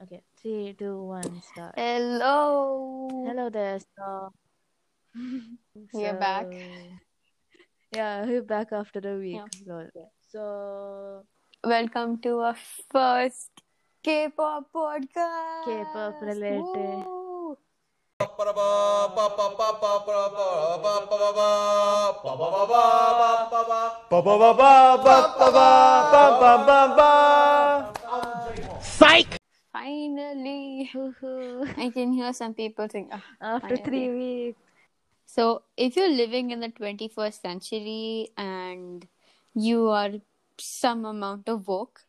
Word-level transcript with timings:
Okay, 0.00 0.22
three, 0.40 0.72
two, 0.78 0.96
one, 0.96 1.42
start. 1.42 1.74
Hello. 1.76 3.24
Hello 3.26 3.50
there. 3.50 3.80
So, 4.00 4.32
We 5.92 6.06
are 6.06 6.14
back. 6.14 6.46
Yeah, 7.92 8.24
we're 8.24 8.42
back 8.42 8.72
after 8.72 9.00
a 9.04 9.18
week. 9.18 9.42
Yeah. 9.66 10.08
So, 10.32 11.26
Welcome 11.62 12.18
to 12.22 12.38
our 12.40 12.56
first 12.88 13.50
K-pop 14.02 14.72
podcast. 14.72 15.64
K-pop 15.68 16.22
related. 16.22 17.04
Woo. 17.04 17.20
Finally. 29.80 30.90
I 31.76 31.88
can 31.88 32.12
hear 32.12 32.32
some 32.36 32.52
people 32.52 32.86
saying, 32.92 33.08
"Ah, 33.12 33.24
after 33.40 33.76
Finally. 33.76 33.84
three 33.88 34.08
weeks. 34.12 34.60
So, 35.24 35.62
if 35.76 35.96
you're 35.96 36.12
living 36.12 36.50
in 36.50 36.60
the 36.60 36.68
21st 36.68 37.40
century 37.40 38.28
and 38.36 39.06
you 39.54 39.88
are 39.88 40.20
some 40.58 41.06
amount 41.06 41.48
of 41.48 41.66
woke, 41.66 42.04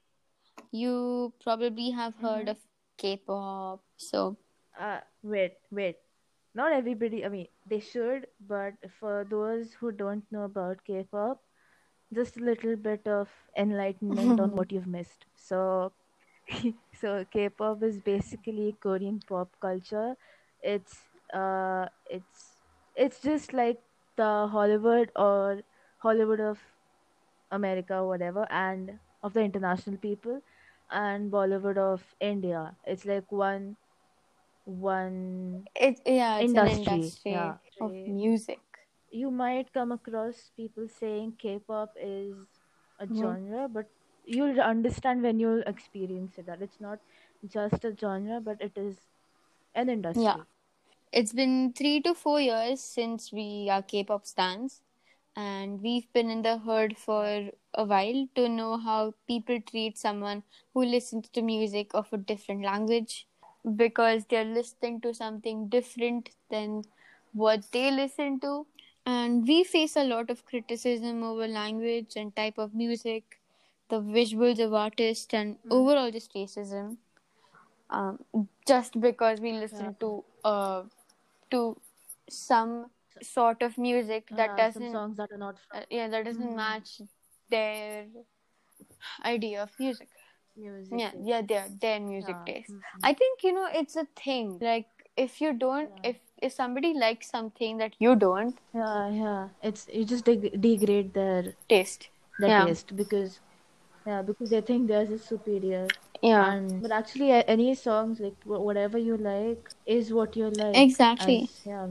you 0.71 1.31
probably 1.39 1.91
have 1.91 2.15
heard 2.19 2.49
of 2.49 2.59
K-pop. 2.97 3.79
So, 3.95 4.35
Uh, 4.75 4.99
wait, 5.23 5.55
wait. 5.71 5.95
Not 6.53 6.73
everybody, 6.73 7.23
I 7.23 7.29
mean, 7.29 7.47
they 7.65 7.79
should, 7.79 8.27
but 8.51 8.75
for 8.99 9.23
those 9.29 9.71
who 9.79 9.93
don't 9.93 10.29
know 10.31 10.43
about 10.43 10.83
K-pop, 10.83 11.39
just 12.11 12.35
a 12.35 12.43
little 12.43 12.75
bit 12.75 13.07
of 13.07 13.29
enlightenment 13.55 14.39
on 14.41 14.51
what 14.59 14.71
you've 14.71 14.87
missed. 14.87 15.25
So, 15.35 15.93
so 16.93 17.25
K-pop 17.31 17.83
is 17.83 17.99
basically 17.99 18.77
Korean 18.81 19.19
pop 19.27 19.55
culture. 19.61 20.15
It's 20.61 20.97
uh, 21.33 21.87
it's 22.05 22.63
it's 22.95 23.21
just 23.21 23.53
like 23.53 23.79
the 24.17 24.47
Hollywood 24.51 25.11
or 25.15 25.61
Hollywood 25.99 26.39
of 26.41 26.59
America, 27.51 27.95
or 27.97 28.07
whatever, 28.07 28.47
and 28.51 28.99
of 29.23 29.33
the 29.33 29.41
international 29.41 29.97
people, 29.97 30.41
and 30.89 31.31
Bollywood 31.31 31.77
of 31.77 32.15
India. 32.19 32.77
It's 32.85 33.05
like 33.05 33.31
one 33.31 33.77
one 34.65 35.67
it, 35.75 35.99
yeah, 36.05 36.39
it's 36.39 36.53
an 36.53 36.67
Industry, 36.67 36.67
industry 36.67 37.21
yeah. 37.25 37.57
of 37.79 37.95
music. 38.07 38.61
you 39.11 39.29
might 39.31 39.71
come 39.73 39.91
across 39.91 40.51
people 40.55 40.87
saying 40.87 41.35
K-pop 41.39 41.93
is 41.99 42.61
a 42.99 43.07
Mhm. 43.09 43.13
genre, 43.13 43.67
but 43.69 43.89
you'll 44.25 44.61
understand 44.61 45.23
when 45.23 45.39
you'll 45.39 45.63
experience 45.63 46.37
it 46.37 46.45
that 46.45 46.61
it's 46.61 46.79
not 46.79 46.99
just 47.47 47.83
a 47.85 47.95
genre, 47.95 48.39
but 48.39 48.61
it 48.61 48.71
is 48.75 48.95
an 49.75 49.89
industry. 49.89 50.23
Yeah. 50.23 50.37
It's 51.11 51.33
been 51.33 51.73
three 51.73 52.01
to 52.01 52.13
four 52.13 52.39
years 52.39 52.79
since 52.79 53.33
we 53.33 53.67
are 53.69 53.81
K-pop 53.81 54.25
stans, 54.25 54.81
and 55.35 55.81
we've 55.81 56.11
been 56.13 56.29
in 56.29 56.41
the 56.41 56.57
herd 56.57 56.97
for 56.97 57.49
a 57.73 57.83
while 57.83 58.27
to 58.35 58.47
know 58.47 58.77
how 58.77 59.13
people 59.27 59.59
treat 59.61 59.97
someone 59.97 60.43
who 60.73 60.85
listens 60.85 61.27
to 61.29 61.41
music 61.41 61.91
of 61.93 62.07
a 62.13 62.17
different 62.17 62.63
language 62.63 63.27
because 63.75 64.25
they're 64.25 64.45
listening 64.45 65.01
to 65.01 65.13
something 65.13 65.67
different 65.67 66.29
than 66.49 66.83
what 67.33 67.63
they 67.71 67.91
listen 67.91 68.39
to. 68.39 68.65
And 69.05 69.47
we 69.47 69.63
face 69.63 69.95
a 69.95 70.03
lot 70.03 70.29
of 70.29 70.45
criticism 70.45 71.23
over 71.23 71.47
language 71.47 72.13
and 72.15 72.35
type 72.35 72.57
of 72.57 72.73
music, 72.73 73.40
the 73.91 74.01
visuals 74.17 74.59
of 74.65 74.73
artists, 74.73 75.33
and 75.41 75.57
overall 75.79 76.11
just 76.17 76.33
racism 76.39 76.97
um, 77.89 78.19
just 78.67 78.99
because 79.01 79.39
we 79.41 79.51
listen 79.53 79.87
Yeah. 79.87 79.99
to 80.05 80.11
uh, 80.43 80.83
to 81.51 81.61
some 82.29 82.75
sort 83.21 83.61
of 83.69 83.77
music 83.77 84.29
that 84.41 84.51
Uh, 84.51 84.57
doesn't 84.63 84.91
songs 84.91 85.17
that 85.17 85.31
are 85.31 85.41
not 85.45 85.57
uh, 85.79 85.81
yeah 85.99 86.07
that 86.15 86.25
doesn't 86.29 86.51
Mhm. 86.51 86.55
match 86.63 86.93
their 87.55 88.05
idea 89.25 89.61
of 89.63 89.71
music 89.79 90.09
music. 90.55 90.99
yeah 90.99 91.11
yeah 91.31 91.41
their 91.51 91.67
their 91.85 91.99
music 91.99 92.35
Yeah. 92.37 92.45
taste 92.53 92.71
Mhm. 92.73 93.05
i 93.09 93.13
think 93.21 93.43
you 93.47 93.53
know 93.57 93.67
it's 93.81 93.95
a 94.03 94.05
thing 94.23 94.49
like 94.69 94.87
if 95.25 95.39
you 95.43 95.51
don't 95.63 95.91
Yeah. 96.03 96.09
if 96.11 96.47
if 96.49 96.53
somebody 96.57 96.93
likes 97.03 97.29
something 97.37 97.77
that 97.83 97.95
you 98.05 98.15
don't 98.25 98.59
Yeah, 98.79 99.09
yeah. 99.15 99.49
It's 99.69 99.81
you 99.93 100.03
just 100.11 100.25
deg- 100.29 100.53
degrade 100.65 101.13
their 101.17 101.53
taste 101.73 102.07
their 102.39 102.51
Yeah. 102.53 102.65
taste 102.67 102.93
because 103.01 103.39
yeah 104.05 104.21
because 104.21 104.49
they 104.49 104.61
think 104.61 104.87
theirs 104.87 105.09
is 105.09 105.23
superior. 105.23 105.87
yeah 106.21 106.53
And 106.53 106.81
but 106.81 106.91
actually, 106.91 107.31
any 107.31 107.75
songs 107.75 108.19
like 108.19 108.35
whatever 108.45 108.97
you 108.97 109.17
like 109.17 109.69
is 109.85 110.13
what 110.13 110.35
you 110.35 110.49
like. 110.49 110.75
exactly 110.75 111.41
As, 111.43 111.61
yeah. 111.65 111.87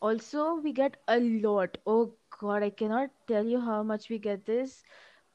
Also, 0.00 0.56
we 0.56 0.72
get 0.72 0.96
a 1.08 1.18
lot. 1.20 1.78
Oh 1.86 2.12
God, 2.40 2.62
I 2.62 2.70
cannot 2.70 3.10
tell 3.28 3.46
you 3.46 3.60
how 3.60 3.82
much 3.82 4.08
we 4.10 4.18
get 4.18 4.44
this, 4.46 4.82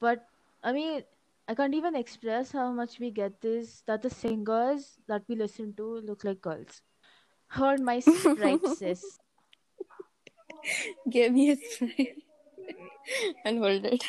but 0.02 0.26
I 0.64 0.74
mean, 0.74 1.04
I 1.48 1.56
can't 1.56 1.74
even 1.74 1.96
express 1.96 2.52
how 2.52 2.72
much 2.72 3.00
we 3.00 3.12
get 3.12 3.40
this. 3.42 3.84
That 3.88 4.02
the 4.02 4.10
singers 4.10 4.90
that 5.08 5.24
we 5.30 5.36
listen 5.36 5.74
to 5.78 5.88
look 6.12 6.24
like 6.24 6.42
girls. 6.42 6.82
Heard 7.48 7.80
my 7.80 8.00
sprite 8.08 8.68
sis. 8.68 9.06
give 11.10 11.32
me 11.34 11.52
a 11.52 11.56
spray 11.70 12.16
and 13.46 13.60
hold 13.60 13.86
it 13.86 14.04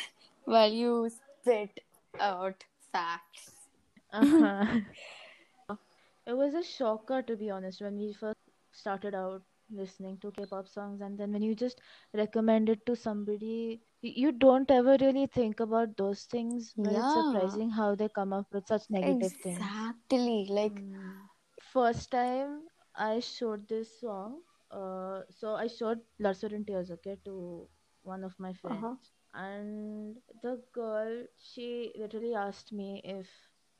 while 0.45 0.71
you 0.71 1.09
spit 1.49 1.97
out 2.19 2.65
facts 2.91 3.69
Uh-huh. 4.13 4.79
It 6.25 6.33
was 6.33 6.53
a 6.53 6.63
shocker 6.63 7.21
to 7.23 7.35
be 7.35 7.49
honest 7.49 7.81
when 7.81 7.97
we 7.97 8.13
first 8.13 8.37
started 8.71 9.13
out 9.15 9.43
listening 9.69 10.17
to 10.19 10.31
K-pop 10.31 10.67
songs, 10.67 11.01
and 11.01 11.17
then 11.17 11.31
when 11.33 11.41
you 11.41 11.55
just 11.55 11.81
recommend 12.13 12.69
it 12.69 12.85
to 12.85 12.95
somebody, 12.95 13.81
you 14.01 14.31
don't 14.31 14.69
ever 14.71 14.97
really 15.01 15.27
think 15.27 15.59
about 15.59 15.97
those 15.97 16.25
things, 16.25 16.73
but 16.77 16.95
it's 16.95 17.13
Yeah. 17.13 17.13
surprising 17.13 17.71
how 17.71 17.95
they 17.95 18.09
come 18.09 18.33
up 18.33 18.53
with 18.53 18.67
such 18.67 18.89
negative 18.89 19.33
things. 19.41 19.71
exactly 19.71 20.45
like 20.49 20.83
Mm. 20.83 21.27
First 21.61 22.11
time 22.11 22.67
I 22.95 23.19
showed 23.19 23.67
this 23.67 23.99
song, 23.99 24.41
uh, 24.71 25.21
so 25.29 25.55
I 25.55 25.67
showed 25.67 26.01
Sweat 26.21 26.51
and 26.53 26.65
Tears, 26.67 26.91
okay, 26.91 27.17
to 27.25 27.67
one 28.03 28.23
of 28.23 28.37
my 28.39 28.53
friends, 28.53 28.87
Uh-huh. 28.87 29.18
And 29.33 30.17
the 30.41 30.61
girl, 30.73 31.25
she 31.37 31.91
literally 31.97 32.33
asked 32.35 32.71
me 32.71 33.01
if 33.03 33.27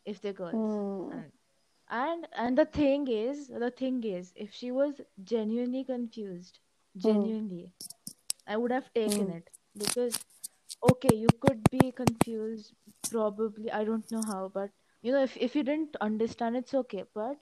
if 0.05 0.21
they're 0.21 0.33
girls, 0.33 0.79
Hmm. 0.79 1.11
and 1.11 1.31
and 1.89 2.27
and 2.33 2.57
the 2.57 2.65
thing 2.65 3.07
is, 3.07 3.47
the 3.47 3.71
thing 3.71 4.03
is, 4.03 4.33
if 4.35 4.53
she 4.53 4.71
was 4.71 5.01
genuinely 5.23 5.83
confused, 5.83 6.59
genuinely, 6.97 7.73
I 8.47 8.57
would 8.57 8.71
have 8.71 8.93
taken 8.93 9.29
Mm. 9.29 9.37
it 9.37 9.49
because 9.77 10.21
okay, 10.83 11.15
you 11.15 11.31
could 11.39 11.69
be 11.69 11.91
confused, 11.91 12.73
probably, 13.09 13.71
I 13.71 13.83
don't 13.83 14.09
know 14.11 14.23
how, 14.23 14.49
but 14.53 14.71
you 15.01 15.11
know, 15.11 15.23
if 15.23 15.37
if 15.37 15.55
you 15.55 15.63
didn't 15.63 15.95
understand, 16.01 16.55
it's 16.57 16.73
okay. 16.73 17.03
But 17.13 17.37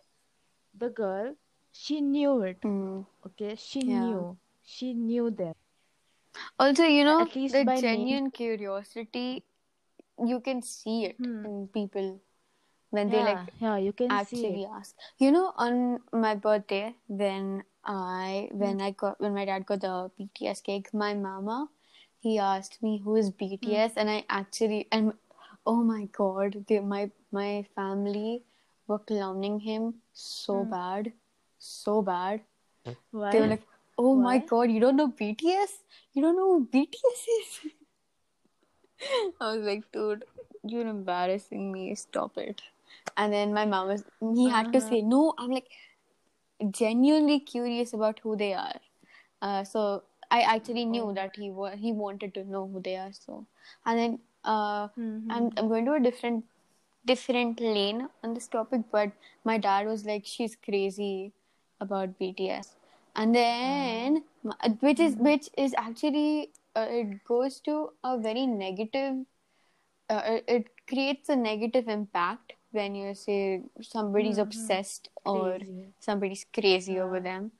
the 0.73 0.89
girl, 0.89 1.35
she 1.71 2.01
knew 2.01 2.41
it, 2.41 2.63
Hmm. 2.63 3.01
okay? 3.25 3.55
She 3.55 3.83
Yeah. 3.85 3.85
knew, 3.85 4.37
she 4.63 4.93
knew 4.93 5.29
them. 5.31 5.53
Also 6.59 6.83
you 6.83 7.03
know 7.03 7.21
At 7.21 7.35
least 7.35 7.53
the 7.55 7.65
genuine 7.81 8.31
curiosity 8.31 9.43
you 10.25 10.39
can 10.39 10.61
see 10.61 11.05
it 11.05 11.17
Hmm. 11.17 11.45
in 11.45 11.67
people 11.73 12.19
when 12.89 13.09
they 13.09 13.23
like 13.23 13.53
yeah, 13.59 13.77
you 13.77 13.91
can 13.93 14.11
actually 14.11 14.65
ask. 14.65 14.95
You 15.17 15.31
know 15.31 15.53
on 15.57 15.99
my 16.11 16.35
birthday 16.35 16.95
when 17.07 17.63
i 17.85 18.49
when 18.51 18.81
i 18.81 18.91
got 18.91 19.19
when 19.21 19.33
my 19.33 19.45
dad 19.45 19.65
got 19.65 19.81
the 19.81 20.11
bts 20.19 20.61
cake 20.63 20.93
my 20.93 21.13
mama 21.13 21.69
he 22.19 22.37
asked 22.37 22.81
me 22.83 22.97
who 23.03 23.15
is 23.15 23.31
bts 23.31 23.93
and 23.95 24.09
i 24.09 24.25
actually 24.29 24.87
and 24.91 25.13
oh 25.65 25.81
my 25.83 26.05
god 26.17 26.65
they, 26.67 26.79
my 26.79 27.09
my 27.31 27.65
family 27.75 28.43
were 28.87 28.99
clowning 28.99 29.59
him 29.59 29.93
so 30.13 30.63
Hmm. 30.63 30.71
bad 30.71 31.13
so 31.59 32.01
bad. 32.01 32.41
Why? 33.11 33.31
they 33.31 33.41
were 33.41 33.47
like 33.47 33.63
oh 33.97 34.15
my 34.15 34.37
god 34.39 34.71
you 34.71 34.79
don't 34.79 34.95
know 34.95 35.09
bts 35.21 35.77
you 36.13 36.21
don't 36.21 36.35
know 36.35 36.49
who 36.53 36.67
bts 36.73 37.27
is? 37.39 37.59
I 39.41 39.55
was 39.55 39.65
like 39.65 39.91
dude 39.91 40.23
you're 40.63 40.87
embarrassing 40.87 41.71
me. 41.71 41.95
Stop 41.95 42.37
it. 42.37 42.61
And 43.15 43.31
then 43.31 43.53
my 43.53 43.65
mom 43.65 43.87
was 43.87 44.03
he 44.35 44.49
had 44.49 44.71
to 44.73 44.79
Uh-huh. 44.79 44.87
say 44.89 45.01
no. 45.01 45.33
I'm 45.37 45.51
like 45.51 45.69
genuinely 46.71 47.39
curious 47.39 47.93
about 47.93 48.19
who 48.23 48.35
they 48.35 48.53
are. 48.53 48.79
Uh, 49.41 49.63
so 49.63 50.03
i 50.35 50.41
actually 50.53 50.83
knew 50.85 51.03
Oh. 51.09 51.13
that 51.17 51.35
he 51.41 51.49
wa- 51.57 51.75
he 51.83 51.91
wanted 51.93 52.33
to 52.37 52.43
know 52.55 52.61
who 52.73 52.81
they 52.87 52.95
are 52.97 53.11
so. 53.13 53.45
And 53.85 53.99
then 53.99 54.19
uh, 54.43 54.87
Mhm. 54.97 55.31
I'm, 55.37 55.51
I'm 55.57 55.69
going 55.69 55.85
to 55.85 55.93
a 55.93 55.99
different 55.99 56.45
different 57.05 57.61
lane 57.61 58.07
on 58.23 58.33
this 58.35 58.47
topic 58.47 58.81
but 58.91 59.11
my 59.45 59.57
dad 59.57 59.87
was 59.87 60.05
like 60.05 60.25
she's 60.25 60.55
crazy 60.67 61.33
about 61.81 62.17
bts 62.19 62.76
and 63.17 63.35
then 63.35 64.23
m- 64.45 64.77
which 64.81 64.99
is 64.99 65.15
which 65.17 65.49
is 65.57 65.73
actually 65.77 66.51
uh, 66.75 66.87
it 66.89 67.23
goes 67.25 67.59
to 67.61 67.89
a 68.03 68.17
very 68.19 68.45
negative 68.47 69.25
uh, 70.09 70.21
it- 70.35 70.45
it 70.47 70.67
creates 70.87 71.29
a 71.29 71.35
negative 71.35 71.87
impact 71.87 72.53
when 72.71 72.95
you 72.95 73.13
say 73.15 73.61
somebody's 73.81 74.37
Mhm. 74.37 74.43
obsessed 74.47 75.09
or 75.25 75.59
Crazy. 75.59 75.93
somebody's 75.99 76.45
crazy 76.53 76.99
over 76.99 77.19
them. 77.19 77.51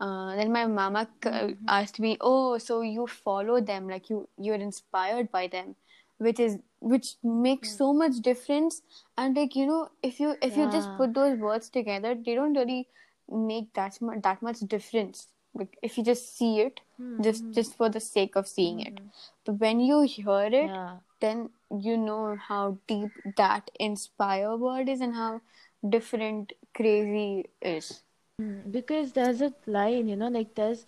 Uh, 0.00 0.34
then 0.36 0.52
my 0.52 0.66
mama 0.66 1.08
c- 1.24 1.30
Mhm. 1.30 1.56
asked 1.68 2.00
me, 2.00 2.16
"Oh, 2.20 2.58
so 2.58 2.80
you 2.82 3.06
follow 3.06 3.60
them? 3.60 3.88
Like 3.88 4.10
you 4.10 4.28
you're 4.38 4.62
inspired 4.68 5.30
by 5.32 5.46
them?" 5.48 5.76
Which 6.18 6.40
is 6.40 6.58
which 6.80 7.16
makes 7.22 7.70
Yeah. 7.70 7.76
so 7.78 7.92
much 7.92 8.20
difference. 8.30 8.82
And 9.16 9.36
like 9.36 9.56
you 9.56 9.66
know, 9.66 9.90
if 10.02 10.20
you 10.20 10.36
if 10.42 10.56
you 10.56 10.66
just 10.66 10.94
put 10.96 11.14
those 11.14 11.38
words 11.38 11.70
together, 11.70 12.14
they 12.14 12.34
don't 12.34 12.54
really 12.62 12.88
make 13.28 13.72
that 13.74 14.00
much 14.00 14.22
that 14.22 14.42
much 14.42 14.60
difference. 14.60 15.28
Like 15.54 15.78
if 15.82 15.96
you 15.98 16.04
just 16.04 16.36
see 16.36 16.60
it, 16.60 16.80
just 17.22 17.44
Mhm. 17.44 17.54
just 17.54 17.76
for 17.76 17.88
the 17.88 18.00
sake 18.00 18.36
of 18.36 18.48
seeing 18.48 18.80
it. 18.80 18.94
Mhm. 18.94 19.10
But 19.44 19.60
when 19.64 19.80
you 19.80 20.02
hear 20.02 20.40
it, 20.46 20.70
Yeah. 20.70 20.98
then 21.20 21.50
you 21.88 21.96
know 21.96 22.36
how 22.36 22.78
deep 22.86 23.10
that 23.36 23.70
inspire 23.80 24.56
word 24.56 24.88
is 24.88 25.00
and 25.00 25.14
how 25.14 25.40
different 25.88 26.52
crazy 26.74 27.48
is. 27.60 28.02
Mm, 28.40 28.72
Because 28.72 29.12
there's 29.12 29.40
a 29.42 29.52
line, 29.66 30.08
you 30.08 30.16
know, 30.16 30.28
like 30.28 30.54
there's 30.54 30.86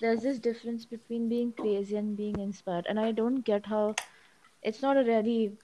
there's 0.00 0.22
this 0.22 0.38
difference 0.38 0.84
between 0.84 1.28
being 1.28 1.52
crazy 1.52 1.96
and 1.96 2.16
being 2.16 2.38
inspired, 2.38 2.86
and 2.88 2.98
I 3.00 3.12
don't 3.12 3.42
get 3.50 3.66
how 3.66 3.94
it's 4.62 4.82
not 4.82 4.96
a 4.96 5.04
really 5.04 5.56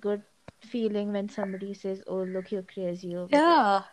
good 0.00 0.22
feeling 0.60 1.12
when 1.12 1.28
somebody 1.28 1.74
says, 1.74 2.02
"Oh, 2.06 2.22
look, 2.22 2.50
you're 2.52 2.62
crazy. 2.62 3.08
Yeah, 3.28 3.84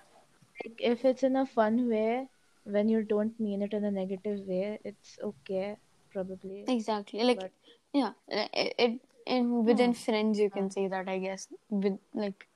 Like, 0.64 0.76
if 0.80 1.06
it's 1.06 1.24
in 1.24 1.36
a 1.36 1.46
fun 1.46 1.90
way, 1.90 2.28
when 2.64 2.90
you 2.90 3.04
don't 3.04 3.40
mean 3.40 3.62
it 3.62 3.74
in 3.74 3.84
a 3.86 3.92
negative 3.92 4.42
way, 4.48 4.80
it's 4.84 5.18
okay, 5.24 5.78
probably. 6.12 6.70
exactly. 6.70 7.24
Like 7.24 7.40
But 7.40 7.52
yeah, 7.94 8.14
it, 8.28 8.74
it 8.78 9.02
in 9.26 9.66
within 9.66 9.94
Yeah. 9.94 9.94
friends 9.94 10.40
you 10.40 10.50
can 10.50 10.70
Yeah. 10.70 10.72
say 10.72 10.88
that 10.88 11.08
I 11.10 11.20
guess 11.20 11.48
with 11.70 12.00
like 12.14 12.48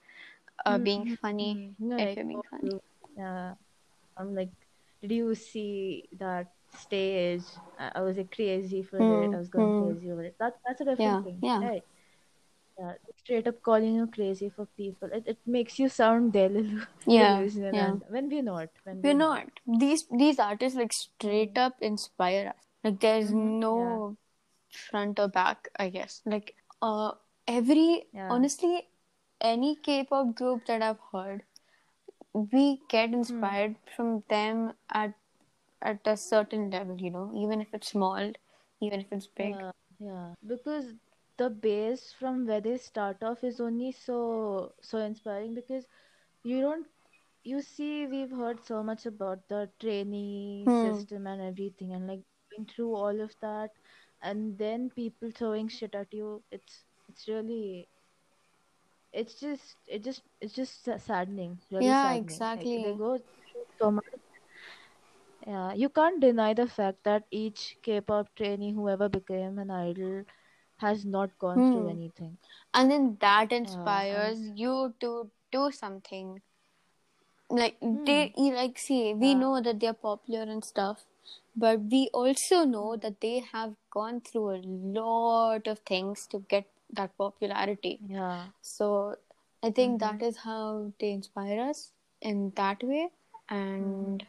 uh, 0.65 0.77
being 0.79 1.05
Mhm, 1.05 1.17
funny 1.21 1.59
mhm. 1.59 1.75
No, 1.79 1.97
if 1.97 2.09
like, 2.09 2.17
you're 2.17 2.25
being 2.25 2.43
funny. 2.49 2.71
yeah. 3.17 3.55
I'm 4.17 4.35
like, 4.35 4.51
did 5.01 5.11
you 5.11 5.35
see 5.35 6.09
that 6.19 6.51
stage? 6.69 7.45
I, 7.77 7.91
I 7.95 8.01
was 8.01 8.17
like, 8.17 8.31
crazy 8.31 8.83
for 8.83 9.01
it. 9.01 9.33
Hmm, 9.33 9.35
I 9.35 9.37
was 9.37 9.49
going 9.49 9.73
hmm. 9.73 9.73
crazy 9.73 10.11
over 10.11 10.23
it. 10.23 10.35
That 10.39 10.53
that's 10.65 10.81
a 10.81 10.85
different 10.85 11.21
Yeah, 11.21 11.23
thing, 11.23 11.41
yeah. 11.41 11.61
right? 11.61 11.83
Yeah, 12.79 12.93
straight 13.25 13.47
up 13.47 13.61
calling 13.63 13.95
you 13.95 14.07
crazy 14.07 14.49
for 14.55 14.67
people. 14.77 15.09
It 15.21 15.27
it 15.35 15.39
makes 15.57 15.79
you 15.79 15.89
sound 15.89 16.33
delulu- 16.33 16.87
Yeah, 17.07 17.37
delusional, 17.37 17.73
yeah. 17.73 17.91
when 18.09 18.29
we're 18.29 18.43
not, 18.43 18.69
when 18.85 19.01
We're 19.03 19.13
we're 19.13 19.19
not. 19.19 19.59
These 19.83 20.07
these 20.23 20.39
artists 20.39 20.77
like 20.77 20.93
straight 20.93 21.57
up 21.57 21.75
inspire 21.81 22.49
us. 22.49 22.65
Like 22.83 22.99
there's 22.99 23.31
Mhm, 23.31 23.59
no 23.61 24.17
front 24.71 25.19
or 25.19 25.27
back, 25.27 25.69
I 25.79 25.89
guess. 25.89 26.21
Like 26.25 26.55
uh 26.81 27.11
every 27.47 28.07
Yeah. 28.13 28.29
honestly 28.29 28.87
any 29.41 29.75
K-pop 29.75 30.35
group 30.35 30.65
that 30.67 30.81
I've 30.81 30.99
heard, 31.11 31.43
we 32.33 32.81
get 32.89 33.13
inspired 33.13 33.75
from 33.95 34.23
them 34.29 34.73
at 34.91 35.13
at 35.81 35.99
a 36.07 36.17
certain 36.17 36.69
level, 36.71 36.97
you 36.99 37.11
know, 37.11 37.31
even 37.35 37.61
if 37.61 37.73
it's 37.73 37.89
small, 37.89 38.31
even 38.81 39.01
if 39.01 39.11
it's 39.11 39.27
big. 39.27 39.53
Yeah, 39.55 39.71
yeah. 39.99 40.33
Because 40.47 40.93
the 41.37 41.49
base 41.49 42.11
from 42.13 42.45
where 42.45 42.61
they 42.61 42.77
start 42.77 43.23
off 43.23 43.43
is 43.43 43.59
only 43.59 43.91
so 43.91 44.73
so 44.81 44.97
inspiring 44.99 45.53
because 45.53 45.85
you 46.43 46.61
don't 46.61 46.87
you 47.43 47.61
see 47.61 48.05
we've 48.07 48.31
heard 48.31 48.63
so 48.63 48.83
much 48.83 49.05
about 49.05 49.47
the 49.49 49.69
trainee 49.79 50.67
Hmm. 50.67 51.03
system 51.07 51.27
and 51.27 51.41
everything 51.41 51.93
and 51.93 52.07
like 52.07 52.21
going 52.37 52.65
through 52.67 52.93
all 52.95 53.19
of 53.21 53.35
that 53.41 53.71
and 54.21 54.57
then 54.57 54.89
people 54.89 55.29
throwing 55.31 55.67
shit 55.67 55.95
at 55.95 56.13
you 56.13 56.43
it's 56.51 56.85
it's 57.09 57.27
really 57.27 57.87
it's 59.13 59.39
just 59.39 59.77
it 59.87 60.03
just 60.03 60.23
it's 60.41 60.53
just 60.53 60.83
saddening 60.99 61.59
really 61.71 61.93
Yeah, 61.93 61.95
saddening 61.95 62.45
like 62.55 62.69
they 62.81 62.91
exactly. 62.91 62.95
go 62.95 63.17
so 63.79 63.91
much 63.91 64.05
yeah 65.47 65.73
you 65.73 65.89
can't 65.89 66.19
deny 66.21 66.53
the 66.53 66.65
fact 66.67 67.03
that 67.03 67.23
each 67.31 67.77
k-pop 67.83 68.33
trainee 68.35 68.73
whoever 68.73 69.07
became 69.09 69.57
an 69.59 69.69
idol 69.71 70.23
has 70.77 71.05
not 71.05 71.37
gone 71.39 71.63
through 71.63 71.87
Hmm. 71.87 71.89
anything 71.89 72.37
And 72.73 72.91
then 72.91 73.17
that 73.21 73.51
and 73.51 73.51
inspires 73.51 74.39
you 74.55 74.93
to 75.01 75.31
do 75.51 75.71
something. 75.71 76.41
Like 77.49 77.77
hmm, 77.81 78.05
they 78.05 78.33
like 78.37 78.77
see, 78.79 79.13
we 79.13 79.33
yeah 79.33 79.39
know 79.39 79.61
that 79.61 79.79
they're 79.79 79.93
popular 79.93 80.43
and 80.43 80.63
stuff, 80.63 81.05
but 81.55 81.79
we 81.81 82.09
also 82.13 82.63
know 82.65 82.95
that 82.97 83.21
they 83.21 83.39
have 83.39 83.75
gone 83.91 84.21
through 84.21 84.49
a 84.55 84.61
lot 84.63 85.67
of 85.67 85.79
things 85.79 86.27
to 86.27 86.39
get 86.49 86.65
that 86.93 87.15
popularity. 87.17 88.01
yeah 88.07 88.47
So 88.61 89.15
I 89.63 89.71
think 89.71 89.99
mm-hmm, 89.99 90.01
that 90.01 90.21
is 90.21 90.37
how 90.37 90.91
they 90.99 91.11
inspire 91.11 91.61
us 91.61 91.91
in 92.21 92.51
that 92.55 92.83
way. 92.83 93.09
And 93.49 94.25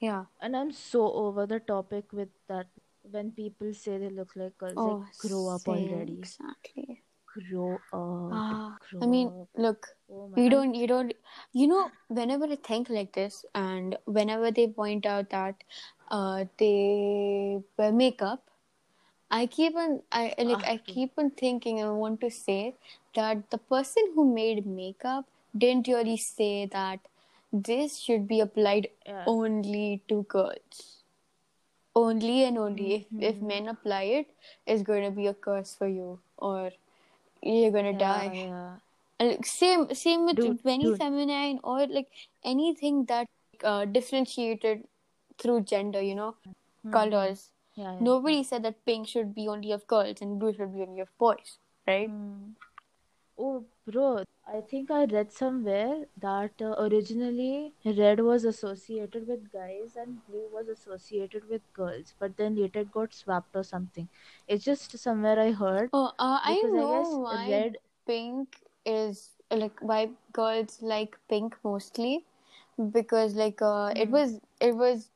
yeah. 0.00 0.24
And 0.40 0.56
I'm 0.56 0.72
so 0.72 1.12
over 1.12 1.46
the 1.46 1.60
topic 1.60 2.12
with 2.12 2.28
that 2.48 2.66
when 3.10 3.30
people 3.32 3.72
say 3.74 3.98
they 3.98 4.10
look 4.10 4.30
like 4.36 4.56
girls, 4.58 4.74
like 4.76 4.86
Oh, 4.86 5.04
grow 5.18 5.48
up 5.48 5.60
same, 5.60 5.92
already. 5.92 6.18
exactly. 6.20 7.02
Grow 7.34 7.74
up. 7.92 8.30
Ah, 8.32 8.78
Grow 8.90 9.00
I 9.02 9.06
mean, 9.06 9.32
up. 9.42 9.48
look, 9.56 9.88
Oh 10.10 10.28
you 10.36 10.48
don't, 10.50 10.74
you 10.74 10.86
don't, 10.86 11.12
you 11.52 11.66
know, 11.66 11.90
whenever 12.08 12.46
I 12.46 12.56
think 12.56 12.88
like 12.90 13.12
this, 13.12 13.44
and 13.54 13.96
whenever 14.06 14.50
they 14.50 14.68
point 14.68 15.06
out 15.06 15.30
that 15.30 15.64
uh, 16.10 16.44
they 16.58 17.60
wear 17.76 17.92
makeup, 17.92 18.48
I 19.30 19.46
keep 19.46 19.76
on, 19.76 20.02
I 20.12 20.34
like, 20.38 20.62
I 20.66 20.76
ah, 20.76 20.82
keep 20.86 21.12
on 21.18 21.30
thinking 21.30 21.80
and 21.80 21.98
want 21.98 22.20
to 22.20 22.30
say 22.30 22.76
that 23.14 23.50
the 23.50 23.58
person 23.58 24.12
who 24.14 24.32
made 24.34 24.66
makeup 24.66 25.26
didn't 25.56 25.88
really 25.88 26.16
say 26.18 26.66
that 26.66 27.00
this 27.52 27.98
should 27.98 28.26
be 28.28 28.40
applied 28.40 28.88
yeah. 29.06 29.24
only 29.26 30.02
to 30.08 30.24
girls. 30.28 31.01
Only 31.94 32.44
and 32.44 32.56
only 32.58 32.94
if, 32.94 33.06
if 33.18 33.36
Mhm. 33.36 33.46
men 33.48 33.68
apply 33.68 34.26
it's 34.66 34.82
going 34.82 35.04
to 35.04 35.10
be 35.10 35.26
a 35.26 35.34
curse 35.34 35.74
for 35.74 35.86
you, 35.86 36.20
or 36.38 36.70
you're 37.42 37.70
going 37.70 37.84
to 37.84 37.92
Yeah, 37.92 37.98
die. 37.98 38.32
yeah. 38.34 38.76
And, 39.20 39.30
like, 39.30 39.46
same 39.46 39.94
same 39.94 40.24
with 40.24 40.36
Dude, 40.36 40.60
any 40.64 40.84
dude. 40.86 40.98
feminine 40.98 41.60
or 41.62 41.86
like 41.86 42.08
anything 42.42 43.04
that 43.06 43.28
uh, 43.62 43.84
differentiated 43.84 44.88
through 45.38 45.60
gender, 45.72 46.00
you 46.00 46.14
know, 46.14 46.34
Mhm. 46.46 46.92
colors. 46.92 47.50
Yeah, 47.74 47.92
yeah. 47.92 48.00
Nobody 48.00 48.42
said 48.42 48.64
that 48.64 48.84
pink 48.86 49.08
should 49.08 49.34
be 49.34 49.46
only 49.48 49.72
of 49.72 49.86
girls 49.86 50.22
and 50.22 50.38
blue 50.40 50.52
should 50.54 50.74
be 50.74 50.82
only 50.82 51.00
of 51.00 51.12
boys, 51.18 51.58
right? 51.86 52.10
Mm. 52.10 52.54
Oh, 53.38 53.64
bro, 53.86 54.24
I 54.46 54.60
think 54.60 54.90
I 54.90 55.04
read 55.04 55.32
somewhere 55.32 56.06
that 56.18 56.60
uh, 56.60 56.74
originally 56.78 57.74
red 57.84 58.20
was 58.20 58.44
associated 58.44 59.26
with 59.28 59.52
guys 59.52 59.96
and 59.96 60.24
blue 60.26 60.48
was 60.52 60.68
associated 60.68 61.48
with 61.48 61.62
girls, 61.72 62.14
but 62.18 62.36
then 62.36 62.56
later 62.56 62.80
it 62.80 62.90
got 62.92 63.14
swapped 63.14 63.54
or 63.56 63.64
something. 63.64 64.08
It's 64.48 64.64
just 64.64 64.98
somewhere 64.98 65.38
I 65.40 65.52
heard 65.52 65.92
Oh, 65.92 66.12
uh, 66.18 66.40
I 66.42 66.56
because 66.58 66.74
I 66.74 66.86
guess 66.86 67.18
why 67.18 67.46
red. 67.46 67.78
pink 68.06 68.56
is 68.84 69.30
like 69.50 69.78
why 69.80 70.10
girls 70.32 70.78
like 70.82 71.16
pink 71.28 71.56
mostly 71.64 72.24
because 72.92 73.34
like 73.34 73.60
uh, 73.62 73.92
it 73.96 74.08
Hmm. 74.08 74.10
was 74.10 74.40
it 74.60 74.74
was 74.76 75.10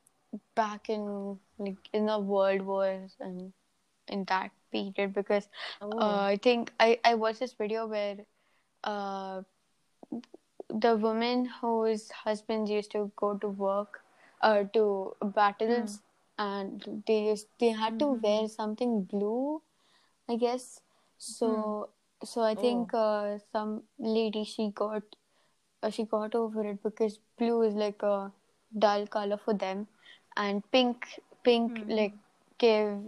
back 0.55 0.89
in 0.91 1.39
like 1.59 1.89
in 1.93 2.07
the 2.07 2.19
world 2.19 2.63
wars 2.63 3.17
and 3.21 3.53
in 4.09 4.25
that 4.27 4.51
period 4.73 5.15
because 5.15 5.49
Oh, 5.81 6.01
uh, 6.01 6.23
I 6.33 6.37
think 6.43 6.73
I 6.81 6.99
I 7.05 7.15
watched 7.15 7.41
this 7.41 7.55
video 7.55 7.87
where 7.87 8.17
uh 8.85 9.43
the 10.69 10.97
woman 10.97 11.47
whose 11.61 12.11
husbands 12.11 12.71
used 12.71 12.91
to 12.93 13.11
go 13.17 13.35
to 13.39 13.49
work 13.49 14.03
uh 14.43 14.65
to 14.73 15.15
battles 15.35 16.01
and 16.39 17.03
they 17.07 17.19
used 17.29 17.47
they 17.61 17.71
had 17.71 17.99
to 17.99 18.07
Mhm. 18.07 18.23
wear 18.23 18.49
something 18.49 19.03
blue 19.05 19.63
I 20.29 20.37
guess. 20.37 20.81
So 21.19 21.91
so 22.25 22.43
I 22.43 22.55
think 22.55 22.95
uh, 22.95 23.39
some 23.53 23.83
lady 23.99 24.45
she 24.45 24.71
got 24.71 25.03
uh, 25.83 25.91
she 25.91 26.05
got 26.05 26.35
over 26.35 26.65
it 26.67 26.83
because 26.83 27.19
blue 27.39 27.63
is 27.63 27.75
like 27.75 28.03
a 28.03 28.33
dull 28.79 29.07
color 29.07 29.37
for 29.39 29.55
them, 29.55 29.87
and 30.37 30.63
pink 30.73 31.07
pink 31.45 31.73
Mhm. 31.79 31.97
like 32.01 32.15
gave 32.59 32.99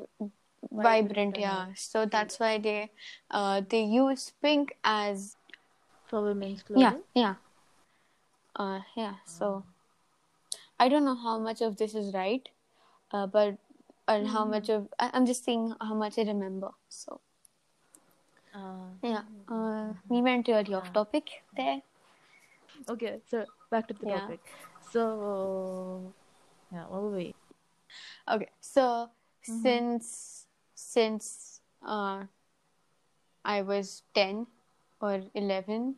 Vibrant 0.71 1.09
vibrant, 1.09 1.39
yeah. 1.39 1.67
So 1.77 2.05
that's 2.07 2.39
why 2.41 2.59
they 2.59 2.91
uh, 3.31 3.63
they 3.69 3.83
use 3.85 4.33
pink 4.43 4.77
as 4.85 5.37
for 6.09 6.23
women's 6.23 6.63
yeah 6.75 6.93
clothing. 6.93 7.03
yeah 7.15 7.35
uh, 8.57 8.81
yeah. 8.97 9.15
So 9.25 9.65
I 10.79 10.89
don't 10.89 11.05
know 11.05 11.15
how 11.17 11.39
much 11.39 11.61
of 11.61 11.77
this 11.77 11.95
is 11.95 12.15
right, 12.15 12.49
uh, 13.13 13.27
but 13.27 13.59
and 14.09 14.27
how 14.29 14.45
much 14.45 14.69
of 14.71 14.89
I, 14.99 15.11
I'm 15.13 15.27
just 15.27 15.45
saying 15.45 15.75
how 15.81 15.95
much 15.95 16.19
I 16.19 16.23
remember. 16.23 16.71
So. 16.89 17.21
Uh, 18.55 18.91
Yeah, 19.03 19.23
uh, 19.49 19.93
we 20.09 20.23
went 20.23 20.49
really 20.49 20.75
off 20.75 20.93
topic 20.93 21.25
there. 21.57 21.83
okay, 22.89 23.21
so 23.31 23.47
back 23.71 23.87
to 23.89 23.95
the 23.95 24.07
Yeah. 24.07 24.21
topic. 24.21 24.41
So, 24.93 26.15
yeah, 26.73 26.87
what 26.89 27.03
were 27.03 27.11
we? 27.17 27.35
Okay, 28.29 28.49
so 28.61 29.11
Mhm. 29.49 29.63
since 29.63 30.47
since 30.75 31.61
uh, 31.87 32.25
I 33.45 33.63
was 33.63 34.03
ten 34.15 34.47
or 35.01 35.23
eleven, 35.35 35.97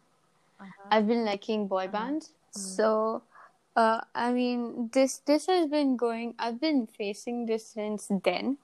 Uh-huh. 0.60 0.88
I've 0.90 1.06
been 1.08 1.24
liking 1.24 1.68
boy 1.68 1.88
bands. 1.88 2.32
So, 2.52 3.22
uh, 3.76 4.00
I 4.14 4.32
mean, 4.32 4.90
this 4.92 5.18
this 5.26 5.46
has 5.46 5.68
been 5.68 5.96
going. 5.96 6.34
I've 6.38 6.60
been 6.60 6.86
facing 6.86 7.46
this 7.46 7.66
since 7.66 8.08
then, 8.24 8.58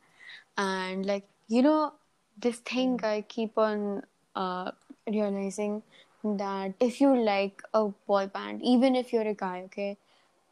and 0.58 1.06
like 1.06 1.28
you 1.48 1.62
know, 1.62 1.94
this 2.38 2.58
thing 2.58 3.00
I 3.02 3.22
keep 3.28 3.58
on 3.58 4.02
uh, 4.34 4.72
realizing 5.06 5.82
that 6.24 6.74
if 6.80 7.00
you 7.00 7.16
like 7.16 7.62
a 7.74 7.88
boy 8.06 8.26
band, 8.26 8.62
even 8.62 8.96
if 8.96 9.12
you're 9.12 9.28
a 9.28 9.34
guy, 9.34 9.62
okay, 9.66 9.96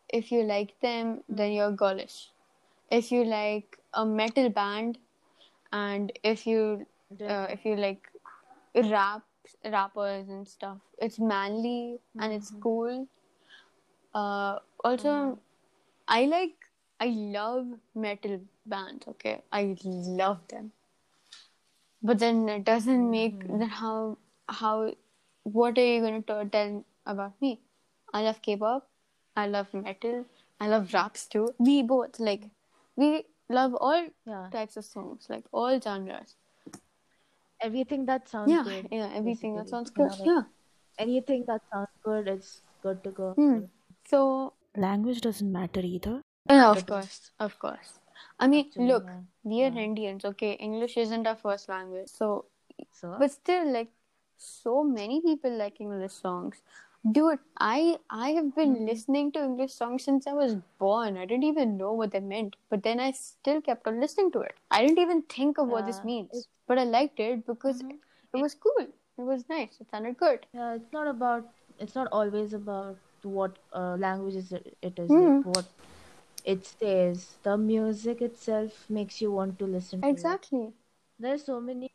if 0.09 0.33
you 0.33 0.43
like 0.43 0.79
them, 0.81 1.23
then 1.29 1.53
you're 1.53 1.73
girlish. 1.73 2.31
If 2.91 3.12
you 3.12 3.25
like 3.25 3.79
a 3.95 4.05
metal 4.07 4.49
band, 4.50 4.99
and 5.73 6.12
if 6.23 6.47
you 6.47 6.87
uh, 7.21 7.47
if 7.50 7.64
you 7.64 7.76
like 7.76 8.09
rap 8.75 9.23
rappers 9.65 10.29
and 10.29 10.47
stuff, 10.47 10.79
it's 10.99 11.19
manly 11.19 11.99
and 12.19 12.33
it's 12.33 12.53
cool. 12.61 13.07
Uh, 14.15 14.59
also, 14.85 15.39
I 16.09 16.27
like 16.27 16.55
I 17.01 17.07
love 17.07 17.67
metal 17.95 18.41
bands. 18.67 19.07
Okay, 19.09 19.43
I 19.53 19.77
love 19.85 20.47
them. 20.49 20.73
But 22.03 22.19
then 22.19 22.49
it 22.49 22.65
doesn't 22.65 23.11
make 23.11 23.41
then 23.49 23.69
how 23.69 24.19
how 24.49 24.93
what 25.43 25.79
are 25.79 25.85
you 25.85 26.01
going 26.01 26.23
to 26.23 26.45
tell 26.47 26.85
about 27.07 27.41
me? 27.41 27.61
I 28.13 28.23
love 28.23 28.41
K-pop. 28.43 28.89
I 29.37 29.47
love 29.49 29.73
metal. 29.75 30.25
I 30.61 30.69
love 30.69 30.95
raps 30.95 31.27
too. 31.27 31.55
We 31.59 31.83
both 31.83 32.21
like 32.21 32.45
we 32.97 33.25
love 33.49 33.75
all 33.75 34.09
Yeah. 34.27 34.49
types 34.51 34.77
of 34.77 34.85
songs, 34.85 35.27
like 35.29 35.45
all 35.53 35.81
genres. 35.81 36.37
Everything 37.61 38.05
that 38.07 38.29
sounds 38.29 38.51
Yeah, 38.51 38.63
good. 38.65 38.89
yeah, 38.91 39.11
everything 39.15 39.57
that 39.57 39.69
sounds 39.69 39.93
You 39.97 40.05
know, 40.05 40.11
good. 40.11 40.19
like, 40.19 40.27
yeah. 40.27 40.43
Anything 40.99 41.45
that 41.47 41.63
sounds 41.73 41.89
good, 42.05 42.29
it's 42.29 42.63
good 42.83 43.03
to 43.05 43.11
go. 43.11 43.33
Hmm. 43.35 43.61
So 44.07 44.53
Language 44.77 45.21
doesn't 45.21 45.51
matter 45.51 45.81
either. 45.81 46.21
yeah, 46.51 46.71
of 46.71 46.85
course, 46.87 47.31
of 47.39 47.59
course. 47.59 47.99
I 48.39 48.47
mean, 48.49 48.67
Actually, 48.67 48.87
look, 48.89 49.05
yeah. 49.07 49.21
we 49.45 49.63
are 49.65 49.71
Yeah. 49.71 49.81
Indians, 49.81 50.25
okay? 50.25 50.53
English 50.55 50.97
isn't 50.97 51.27
our 51.27 51.37
first 51.37 51.69
language, 51.69 52.09
so 52.09 52.47
So, 52.93 53.17
but 53.19 53.31
still 53.31 53.71
like 53.73 53.91
so 54.37 54.83
many 54.83 55.21
people 55.23 55.53
like 55.57 55.81
english 55.81 56.13
songs 56.13 56.61
dude 57.13 57.39
i 57.67 57.97
i 58.11 58.31
have 58.31 58.55
been 58.57 58.73
Mm-hmm. 58.73 58.87
listening 58.87 59.31
to 59.33 59.43
english 59.45 59.73
songs 59.75 60.05
since 60.05 60.27
i 60.27 60.33
was 60.39 60.55
born 60.79 61.17
i 61.17 61.25
didn't 61.25 61.45
even 61.51 61.77
know 61.77 61.93
what 61.93 62.11
they 62.13 62.21
meant 62.21 62.57
but 62.71 62.83
then 62.83 63.01
i 63.01 63.11
still 63.11 63.61
kept 63.61 63.87
on 63.87 64.01
listening 64.01 64.31
to 64.33 64.41
it 64.41 64.55
i 64.71 64.83
didn't 64.83 64.99
even 65.07 65.23
think 65.37 65.59
of 65.59 65.69
what 65.69 65.87
this 65.87 66.03
means 66.05 66.49
but 66.67 66.79
i 66.79 66.85
liked 66.85 67.21
it 67.21 67.47
because 67.47 67.83
Mhm. 67.83 67.99
it 68.35 68.39
was 68.47 68.55
cool 68.55 68.87
it 69.19 69.27
was 69.33 69.49
nice 69.49 69.81
it 69.81 69.91
sounded 69.91 70.17
good 70.19 70.47
yeah, 70.55 70.75
it's 70.75 70.93
not 70.93 71.09
about, 71.09 71.49
it's 71.79 71.95
not 71.95 72.09
always 72.13 72.53
about 72.53 72.97
what 73.23 73.59
uh, 73.73 73.97
languages 73.97 74.53
it, 74.53 74.77
it 74.83 74.99
is, 74.99 75.11
Hmm. 75.11 75.41
like 75.41 75.45
what 75.45 75.65
it 76.45 76.65
says. 76.67 77.37
The 77.43 77.57
music 77.57 78.23
itself 78.23 78.89
makes 78.89 79.21
you 79.21 79.33
want 79.33 79.59
to 79.59 79.67
listen 79.67 80.03
to 80.03 80.15
it. 80.15 80.15
exactly 80.15 80.73
There's 81.19 81.45
so 81.45 81.61
many, 81.61 81.91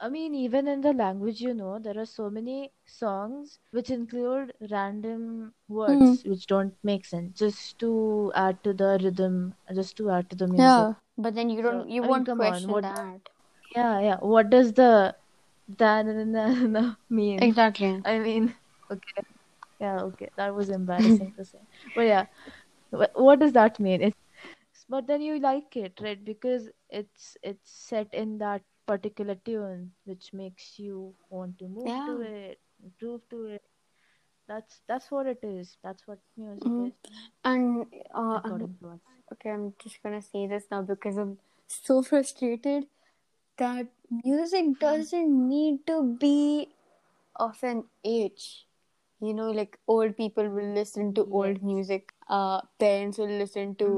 I 0.00 0.08
mean, 0.08 0.34
even 0.34 0.66
in 0.68 0.80
the 0.80 0.92
language, 0.92 1.40
you 1.40 1.54
know, 1.54 1.78
there 1.78 1.98
are 1.98 2.06
so 2.06 2.30
many 2.30 2.72
songs 2.84 3.58
which 3.70 3.90
include 3.90 4.52
random 4.70 5.54
words 5.68 6.22
hmm. 6.22 6.24
which 6.24 6.46
don't 6.46 6.74
make 6.82 7.04
sense 7.06 7.38
just 7.38 7.78
to 7.80 8.32
add 8.34 8.62
to 8.64 8.72
the 8.74 8.98
rhythm, 9.02 9.54
just 9.74 9.96
to 9.98 10.10
add 10.10 10.30
to 10.30 10.36
the 10.36 10.46
music. 10.48 10.88
yeah 10.88 10.94
but 11.16 11.34
then 11.34 11.48
you 11.50 11.62
don't 11.62 11.88
you 11.90 12.02
I 12.02 12.08
mean, 12.08 12.24
won't 12.24 12.24
come 12.24 12.42
on, 12.42 12.68
question 12.68 12.70
what- 12.70 12.86
that 12.90 13.20
Yeah, 13.74 14.00
yeah. 14.00 14.18
What 14.20 14.50
does 14.50 14.72
the 14.74 15.16
da 15.80 16.02
na 16.02 16.12
na 16.12 16.24
na 16.24 16.44
na 16.74 16.82
mean? 17.10 17.48
exactly 17.48 18.04
I 18.04 18.18
mean, 18.18 18.54
okay. 18.92 19.22
Yeah, 19.80 20.02
okay. 20.10 20.30
That 20.36 20.54
was 20.54 20.70
embarrassing 20.70 21.32
to 21.36 21.44
say. 21.44 21.60
But 21.94 22.06
yeah, 22.06 22.26
what 23.14 23.38
does 23.40 23.52
that 23.54 23.80
mean? 23.80 24.02
It's, 24.02 24.16
but 24.88 25.06
then 25.06 25.20
you 25.22 25.38
like 25.38 25.76
it, 25.76 25.98
right? 26.00 26.22
Because 26.24 26.70
it's 26.88 27.36
it's 27.42 27.70
set 27.70 28.12
in 28.14 28.38
that 28.38 28.62
particular 28.88 29.36
tune, 29.48 29.92
which 30.04 30.32
makes 30.32 30.78
you 30.84 31.14
want 31.30 31.58
to 31.60 31.68
move 31.68 31.94
to 32.06 32.20
it, 32.28 32.60
groove 33.00 33.22
to 33.30 33.44
it. 33.56 33.62
That's 34.48 34.80
that's 34.88 35.10
what 35.14 35.26
it 35.26 35.40
is. 35.42 35.76
That's 35.84 36.06
what 36.10 36.20
music 36.36 36.68
Mhm. 36.68 36.86
is, 36.88 36.92
and 37.44 37.86
uh, 38.14 38.20
I'm 38.20 38.36
according 38.38 38.76
to 38.82 38.88
us. 38.94 39.00
okay, 39.34 39.50
I'm 39.56 39.66
just 39.84 40.02
gonna 40.02 40.22
say 40.28 40.46
this 40.52 40.68
now 40.70 40.80
because 40.90 41.18
I'm 41.24 41.34
so 41.74 42.02
frustrated 42.02 42.86
that 43.58 43.88
music 44.24 44.70
doesn't 44.86 45.48
need 45.48 45.86
to 45.92 45.98
be 46.24 46.68
of 47.36 47.62
an 47.72 47.84
age. 48.04 48.48
You 49.20 49.34
know, 49.34 49.50
like 49.50 49.78
old 49.86 50.16
people 50.16 50.48
will 50.48 50.72
listen 50.80 51.12
to 51.14 51.26
old 51.42 51.62
music. 51.62 52.12
Uh, 52.28 52.60
parents 52.78 53.18
will 53.18 53.36
listen 53.44 53.74
to 53.76 53.90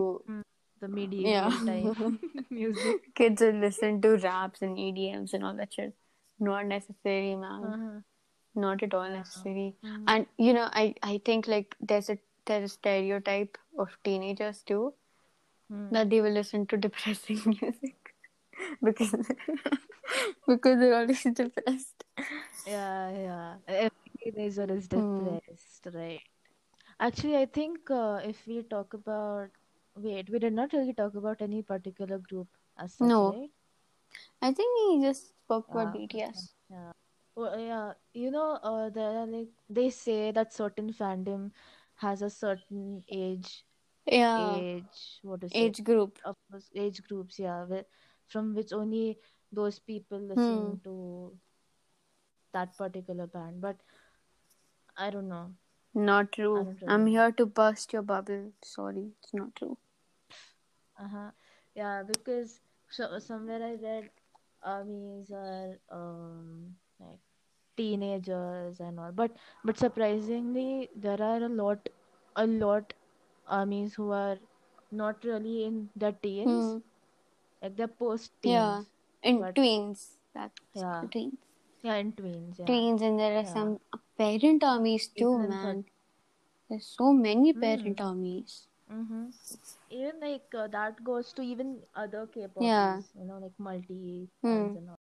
The 0.81 0.89
medieval 0.89 1.31
yeah. 1.31 2.11
music. 2.51 3.15
Kids 3.15 3.43
will 3.43 3.61
listen 3.61 4.01
to 4.03 4.17
raps 4.17 4.63
and 4.63 4.77
EDMs 4.79 5.35
and 5.35 5.45
all 5.45 5.55
that 5.57 5.73
shit. 5.75 5.95
Not 6.39 6.67
necessary, 6.67 7.37
man. 7.37 7.65
Uh-huh. 7.65 8.01
Not 8.55 8.83
at 8.83 8.95
all 8.95 9.09
necessary. 9.11 9.75
Mhm. 9.85 10.05
And 10.09 10.27
you 10.39 10.53
know, 10.55 10.69
I 10.73 10.95
I 11.03 11.21
think 11.25 11.47
like 11.47 11.77
there's 11.81 12.09
a 12.11 12.19
there's 12.47 12.71
a 12.71 12.75
stereotype 12.75 13.59
of 13.79 13.97
teenagers 14.05 14.63
too 14.63 14.95
Hmm. 15.69 15.89
that 15.95 16.11
they 16.11 16.21
will 16.21 16.33
listen 16.33 16.67
to 16.71 16.77
depressing 16.77 17.41
music 17.63 18.15
because 18.83 19.13
because 20.49 20.79
they're 20.81 20.97
always 20.97 21.23
depressed. 21.23 22.05
Yeah, 22.67 23.11
yeah. 23.11 23.55
Every 23.69 24.11
teenager 24.25 24.67
is 24.75 24.89
Hmm. 24.89 24.99
depressed, 25.37 25.87
right? 25.95 26.21
Actually, 26.99 27.37
I 27.37 27.47
think 27.47 27.91
uh, 27.91 28.21
if 28.25 28.47
we 28.47 28.63
talk 28.63 28.95
about, 28.95 29.51
wait, 29.97 30.31
we 30.31 30.39
did 30.39 30.53
not 30.53 30.73
really 30.73 30.93
talk 30.95 31.15
about 31.15 31.41
any 31.43 31.63
particular 31.63 32.19
group 32.19 32.49
as 32.79 32.95
such, 32.95 33.15
No. 33.15 33.25
right? 33.25 33.51
I 34.43 34.53
think 34.53 34.79
he 34.79 35.03
just 35.07 35.29
spoke 35.29 35.69
about 35.69 35.91
Ah, 35.91 36.03
okay. 36.15 36.33
BTS. 36.33 36.55
Yeah. 36.71 36.93
Well, 37.35 37.59
yeah, 37.59 37.93
you 38.13 38.31
know, 38.31 38.59
uh, 38.63 38.91
there 38.91 39.11
are 39.21 39.27
like 39.27 39.49
they 39.69 39.91
say 39.91 40.31
that 40.33 40.53
certain 40.53 40.93
fandom 40.93 41.53
has 41.97 42.23
a 42.23 42.31
certain 42.31 43.05
age, 43.09 43.65
Yeah, 44.07 44.63
age, 44.63 45.21
what 45.23 45.41
to 45.43 45.49
say, 45.49 45.75
age 45.75 45.83
group. 45.85 46.19
of 46.25 46.37
course, 46.51 46.71
age 46.75 47.03
groups, 47.03 47.39
yeah, 47.39 47.65
where, 47.65 47.85
from 48.27 48.55
which 48.55 48.73
only 48.73 49.19
those 49.53 49.79
people 49.79 50.19
Hmm. 50.35 50.75
listen 50.75 50.81
to 50.85 51.37
that 52.53 52.77
particular 52.77 53.27
band. 53.27 53.61
But 53.61 53.77
I 54.97 55.11
don't 55.11 55.29
know. 55.29 55.55
Not 55.95 56.33
true. 56.33 56.77
I'm 56.87 57.07
here 57.07 57.33
to 57.33 57.47
burst 57.47 57.93
your 57.93 58.03
bubble. 58.03 58.53
Sorry, 58.63 59.09
it's 59.23 59.35
not 59.35 59.55
true. 59.57 59.77
Uh-huh. 60.99 61.31
Yeah, 61.75 62.03
because 62.07 62.61
so, 62.89 63.19
somewhere 63.19 63.63
I 63.63 63.73
read 63.83 64.11
armies 64.63 65.31
are 65.33 65.79
um 65.91 66.77
like 67.01 67.19
teenagers 67.77 68.81
and 68.81 69.01
all. 69.01 69.11
But 69.13 69.37
but 69.65 69.79
surprisingly 69.79 70.91
there 70.95 71.21
are 71.21 71.43
a 71.45 71.49
lot 71.49 71.89
a 72.37 72.47
lot 72.47 72.93
armies 73.49 73.95
who 73.95 74.11
are 74.13 74.39
not 74.93 75.25
really 75.25 75.65
in 75.65 75.89
their 75.97 76.13
teens. 76.13 76.51
Hmm. 76.51 76.79
Like 77.63 77.77
they're 77.77 77.89
post 77.89 78.33
teens. 78.43 78.87
and 79.23 79.41
But- 79.41 79.55
tweens. 79.57 80.07
That's 80.35 80.61
Yeah. 80.75 81.03
tweens. 81.15 81.39
Yeah, 81.83 81.95
in 81.97 82.13
tweens, 82.13 82.59
yeah. 82.59 82.67
Tweens, 82.67 83.03
and 83.03 83.19
there 83.19 83.37
are 83.39 83.43
Yeah. 83.43 83.53
some 83.53 83.81
parent 84.19 84.63
armies 84.65 85.09
too, 85.09 85.35
Even 85.35 85.49
man. 85.51 85.85
There's 86.69 86.87
so 86.87 87.13
many 87.13 87.53
Hmm. 87.53 87.61
parent 87.61 88.01
armies. 88.01 88.67
Mm-hmm. 88.93 89.27
Even 89.91 90.21
like 90.21 90.55
uh, 90.55 90.67
that 90.69 91.03
goes 91.05 91.33
to 91.35 91.43
even 91.43 91.79
other 91.95 92.27
K-pop, 92.27 92.63
Yeah. 92.63 93.01
you 93.19 93.25
know, 93.25 93.39
like 93.39 93.59
multi 93.59 94.29
Hmm. 94.43 94.77
and 94.81 94.91
all. 94.91 94.99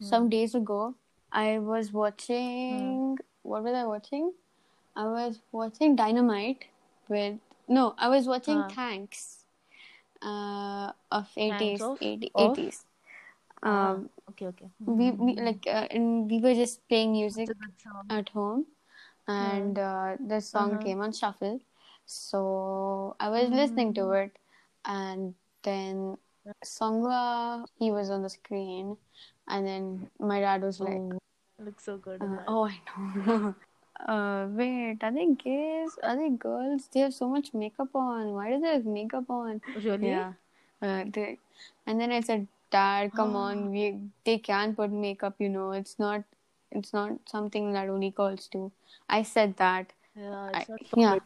Some 0.00 0.28
days 0.28 0.54
ago, 0.54 0.94
I 1.32 1.58
was 1.58 1.92
watching. 1.92 3.18
What 3.42 3.62
was 3.64 3.74
I 3.74 3.84
watching? 3.86 4.32
I 4.94 5.04
was 5.06 5.40
watching 5.52 5.96
Dynamite 5.96 6.66
with. 7.08 7.38
No, 7.68 7.94
I 7.98 8.08
was 8.08 8.26
watching 8.26 8.60
Huh. 8.60 8.68
Thanks. 8.68 9.44
Uh, 10.22 10.92
of 11.12 11.28
Thanks 11.34 11.62
ATEEZ, 11.62 11.80
of- 11.82 11.98
80, 12.02 12.30
of? 12.34 12.52
ATEEZ. 12.56 12.84
Ah, 13.62 13.90
Um, 13.92 14.10
okay, 14.30 14.46
okay. 14.46 14.68
we, 14.86 15.10
we 15.12 15.36
like 15.36 15.64
uh, 15.66 15.86
and 15.90 16.30
we 16.30 16.38
were 16.40 16.54
just 16.54 16.86
playing 16.88 17.12
music 17.12 17.48
It's 17.48 17.58
a 17.58 17.64
good 17.64 17.80
song. 17.82 18.06
at 18.10 18.28
home 18.30 18.66
and 19.28 19.78
uh, 19.78 20.16
the 20.26 20.40
song 20.40 20.72
Uh-huh. 20.72 20.82
came 20.82 21.00
on 21.00 21.12
shuffle 21.12 21.60
so 22.06 23.16
i 23.20 23.28
was 23.28 23.50
listening 23.50 23.92
to 23.94 24.02
Mm-hmm. 24.02 24.24
it 24.24 24.38
and 24.84 25.34
then 25.62 26.16
Seonghwa 26.64 27.66
he 27.78 27.90
was 27.90 28.10
on 28.10 28.22
the 28.22 28.30
screen 28.30 28.96
and 29.48 29.66
then 29.66 30.10
my 30.20 30.40
dad 30.40 30.62
was 30.62 30.80
like 30.80 31.02
Oh, 31.02 31.18
looks 31.64 31.84
so 31.84 31.96
good. 31.98 32.22
uh, 32.22 32.42
oh 32.48 32.64
i 32.68 32.78
know 32.86 33.54
uh 34.06 34.46
wait 34.50 34.98
are 35.02 35.12
they 35.12 35.26
gays 35.34 35.98
are 36.02 36.16
they 36.16 36.28
girls 36.30 36.88
they 36.92 37.00
have 37.00 37.14
so 37.14 37.28
much 37.28 37.52
makeup 37.54 37.88
on 37.94 38.32
why 38.34 38.50
do 38.50 38.60
they 38.60 38.68
have 38.74 38.84
makeup 38.84 39.28
on 39.30 39.60
really? 39.74 40.06
yeah 40.08 40.32
uh, 40.82 41.04
they, 41.12 41.38
and 41.86 42.00
then 42.00 42.12
i 42.12 42.20
said 42.20 42.46
dad 42.70 43.14
come 43.14 43.34
on 43.36 43.70
we 43.70 44.00
they 44.24 44.38
can 44.38 44.74
put 44.74 44.90
makeup 44.90 45.34
you 45.38 45.48
know 45.48 45.70
it's 45.82 45.98
not 45.98 46.24
It's 46.78 46.92
not 46.94 47.12
something 47.32 47.66
that 47.74 47.90
only 47.92 48.08
girls 48.18 48.46
do. 48.54 48.60
I 49.16 49.18
said 49.28 49.52
that. 49.60 49.92
Yeah, 50.16 50.48
I- 50.58 50.66
not 50.70 50.80
yeah. 51.02 51.18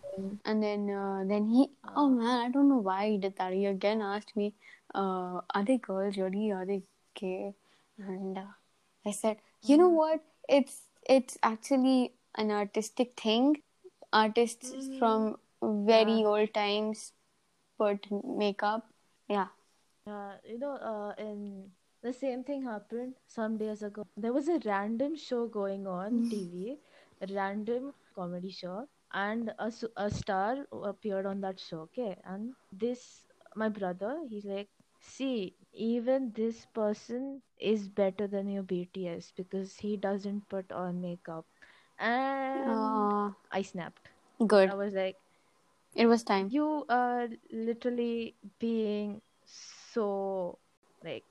And 0.50 0.62
then 0.66 0.82
uh, 0.90 1.24
then 1.30 1.46
he 1.54 1.64
oh 2.02 2.08
man, 2.10 2.36
I 2.46 2.48
don't 2.56 2.68
know 2.72 2.82
why 2.88 2.98
he 3.10 3.18
did 3.24 3.36
that. 3.38 3.52
He 3.58 3.64
again 3.70 4.02
asked 4.10 4.34
me, 4.40 4.46
uh, 4.94 5.40
are 5.58 5.64
they 5.70 5.78
girls 5.88 6.18
really? 6.22 6.44
Are 6.58 6.66
they 6.72 6.82
gay? 7.22 7.54
And 7.98 8.38
uh, 8.38 8.46
I 9.06 9.12
said, 9.12 9.38
you 9.72 9.76
know 9.76 9.88
what? 9.90 10.20
It's 10.48 10.82
it's 11.18 11.38
actually 11.42 12.14
an 12.36 12.50
artistic 12.50 13.14
thing. 13.20 13.62
Artists 14.12 14.90
from 14.98 15.36
very 15.62 16.24
old 16.24 16.54
times 16.54 17.12
put 17.78 18.06
makeup. 18.44 18.86
Yeah. 19.28 19.48
Yeah, 20.06 20.36
you 20.44 20.58
know, 20.58 20.74
uh, 20.76 21.14
in 21.18 21.70
the 22.02 22.12
same 22.12 22.44
thing 22.44 22.62
happened 22.64 23.14
some 23.26 23.56
days 23.58 23.82
ago. 23.82 24.02
There 24.16 24.32
was 24.32 24.48
a 24.48 24.60
random 24.64 25.16
show 25.16 25.46
going 25.46 25.86
on 25.86 26.24
TV, 26.30 26.78
a 27.20 27.26
random 27.34 27.92
comedy 28.14 28.50
show, 28.50 28.86
and 29.12 29.50
a, 29.58 29.72
a 29.96 30.10
star 30.10 30.66
appeared 30.84 31.26
on 31.26 31.40
that 31.40 31.60
show. 31.60 31.80
Okay, 31.88 32.16
and 32.24 32.54
this 32.72 33.26
my 33.54 33.68
brother, 33.68 34.20
he's 34.28 34.44
like, 34.44 34.68
see, 35.00 35.56
even 35.72 36.32
this 36.34 36.66
person 36.66 37.42
is 37.58 37.88
better 37.88 38.26
than 38.26 38.48
your 38.48 38.62
BTS 38.62 39.32
because 39.36 39.76
he 39.78 39.96
doesn't 39.96 40.48
put 40.48 40.72
on 40.72 41.00
makeup, 41.00 41.46
and 41.98 43.12
Uh, 43.12 43.30
I 43.50 43.62
snapped. 43.62 44.08
good. 44.46 44.72
I 44.72 44.74
was 44.74 44.94
like, 44.94 45.16
It 45.94 46.06
was 46.06 46.22
time. 46.24 46.52
you 46.52 46.84
are 46.88 47.28
literally 47.50 48.36
being 48.58 49.20
so 49.92 50.58
like 51.04 51.24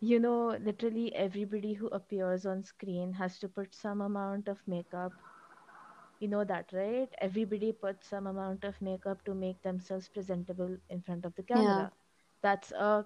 you 0.00 0.18
know 0.20 0.48
literally 0.70 1.14
everybody 1.14 1.74
who 1.74 1.88
appears 1.88 2.46
on 2.46 2.62
screen 2.62 3.12
has 3.14 3.38
to 3.38 3.48
put 3.48 3.74
some 3.74 4.00
amount 4.00 4.48
of 4.48 4.62
makeup 4.66 5.14
you 6.20 6.28
know 6.28 6.44
that 6.44 6.72
right 6.72 7.08
everybody 7.20 7.72
puts 7.72 8.08
some 8.08 8.26
amount 8.26 8.64
of 8.64 8.80
makeup 8.80 9.24
to 9.24 9.34
make 9.34 9.62
themselves 9.62 10.08
presentable 10.08 10.76
in 10.88 11.00
front 11.02 11.24
of 11.24 11.34
the 11.34 11.42
camera 11.42 11.88
yeah. 11.88 11.88
that's 12.42 12.72
a 12.72 13.04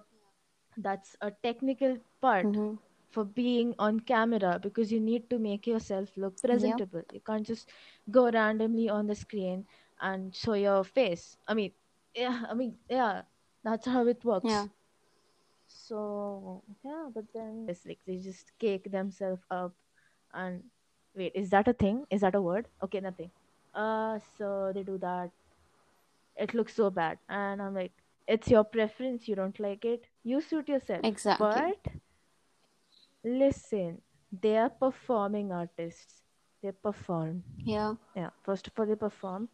that's 0.77 1.15
a 1.21 1.31
technical 1.43 1.97
part 2.21 2.57
hmm 2.57 2.75
for 3.09 3.23
being 3.25 3.73
on 3.79 3.99
camera 3.99 4.59
because 4.61 4.91
you 4.91 4.99
need 4.99 5.29
to 5.29 5.37
make 5.39 5.65
yourself 5.67 6.17
look 6.17 6.41
presentable. 6.41 7.01
yeah. 7.01 7.11
You 7.11 7.21
can't 7.25 7.45
just 7.45 7.69
go 8.11 8.29
randomly 8.29 8.89
on 8.89 9.07
the 9.07 9.15
screen 9.15 9.65
and 9.99 10.33
show 10.35 10.53
your 10.53 10.83
face. 10.83 11.37
I 11.47 11.53
mean, 11.53 11.71
yeah, 12.15 12.43
I 12.49 12.53
mean, 12.53 12.77
yeah, 12.89 13.23
that's 13.63 13.85
how 13.85 14.07
it 14.07 14.23
works. 14.23 14.45
Yeah. 14.47 14.67
So, 15.67 16.63
yeah, 16.83 17.09
but 17.13 17.25
then 17.33 17.65
it's 17.69 17.85
like 17.85 17.99
they 18.07 18.17
just 18.17 18.51
cake 18.59 18.91
themselves 18.91 19.41
up 19.51 19.73
and 20.33 20.63
wait, 21.15 21.31
is 21.35 21.49
that 21.51 21.67
a 21.67 21.73
thing? 21.73 22.05
Is 22.09 22.21
that 22.21 22.35
a 22.35 22.41
word? 22.41 22.67
Okay, 22.83 22.99
nothing. 22.99 23.29
Uh, 23.73 24.19
so 24.37 24.71
they 24.73 24.83
do 24.83 24.97
that. 24.97 25.29
It 26.35 26.53
looks 26.53 26.73
so 26.75 26.89
bad. 26.89 27.17
And 27.27 27.61
I'm 27.61 27.75
like, 27.75 27.91
it's 28.27 28.49
your 28.49 28.63
preference. 28.63 29.27
You 29.27 29.35
don't 29.35 29.59
like 29.59 29.85
it. 29.85 30.05
You 30.23 30.41
suit 30.41 30.69
yourself. 30.69 31.01
Exactly. 31.03 31.47
But 31.47 31.93
listen, 33.23 34.01
they 34.41 34.57
are 34.57 34.69
performing 34.69 35.51
artists. 35.51 36.21
They 36.63 36.71
perform. 36.71 37.43
Yeah. 37.57 37.95
Yeah, 38.15 38.29
first 38.43 38.67
of 38.67 38.73
all, 38.77 38.85
they 38.85 38.95
perform. 38.95 39.49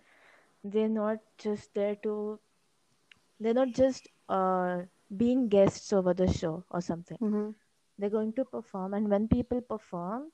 They're 0.64 0.90
not 0.90 1.20
just 1.38 1.74
there 1.74 1.96
to, 1.98 2.40
they're 3.40 3.54
not 3.54 3.72
just 3.72 4.08
uh, 4.30 4.82
being 5.16 5.48
guests 5.50 5.92
over 5.94 6.14
the 6.14 6.32
show 6.32 6.64
or 6.70 6.82
something. 6.82 7.20
hmm 7.20 7.50
They're 7.98 8.10
going 8.10 8.34
to 8.34 8.46
perform. 8.46 8.94
And 8.94 9.10
when 9.10 9.28
people 9.28 9.62
perform, 9.62 10.32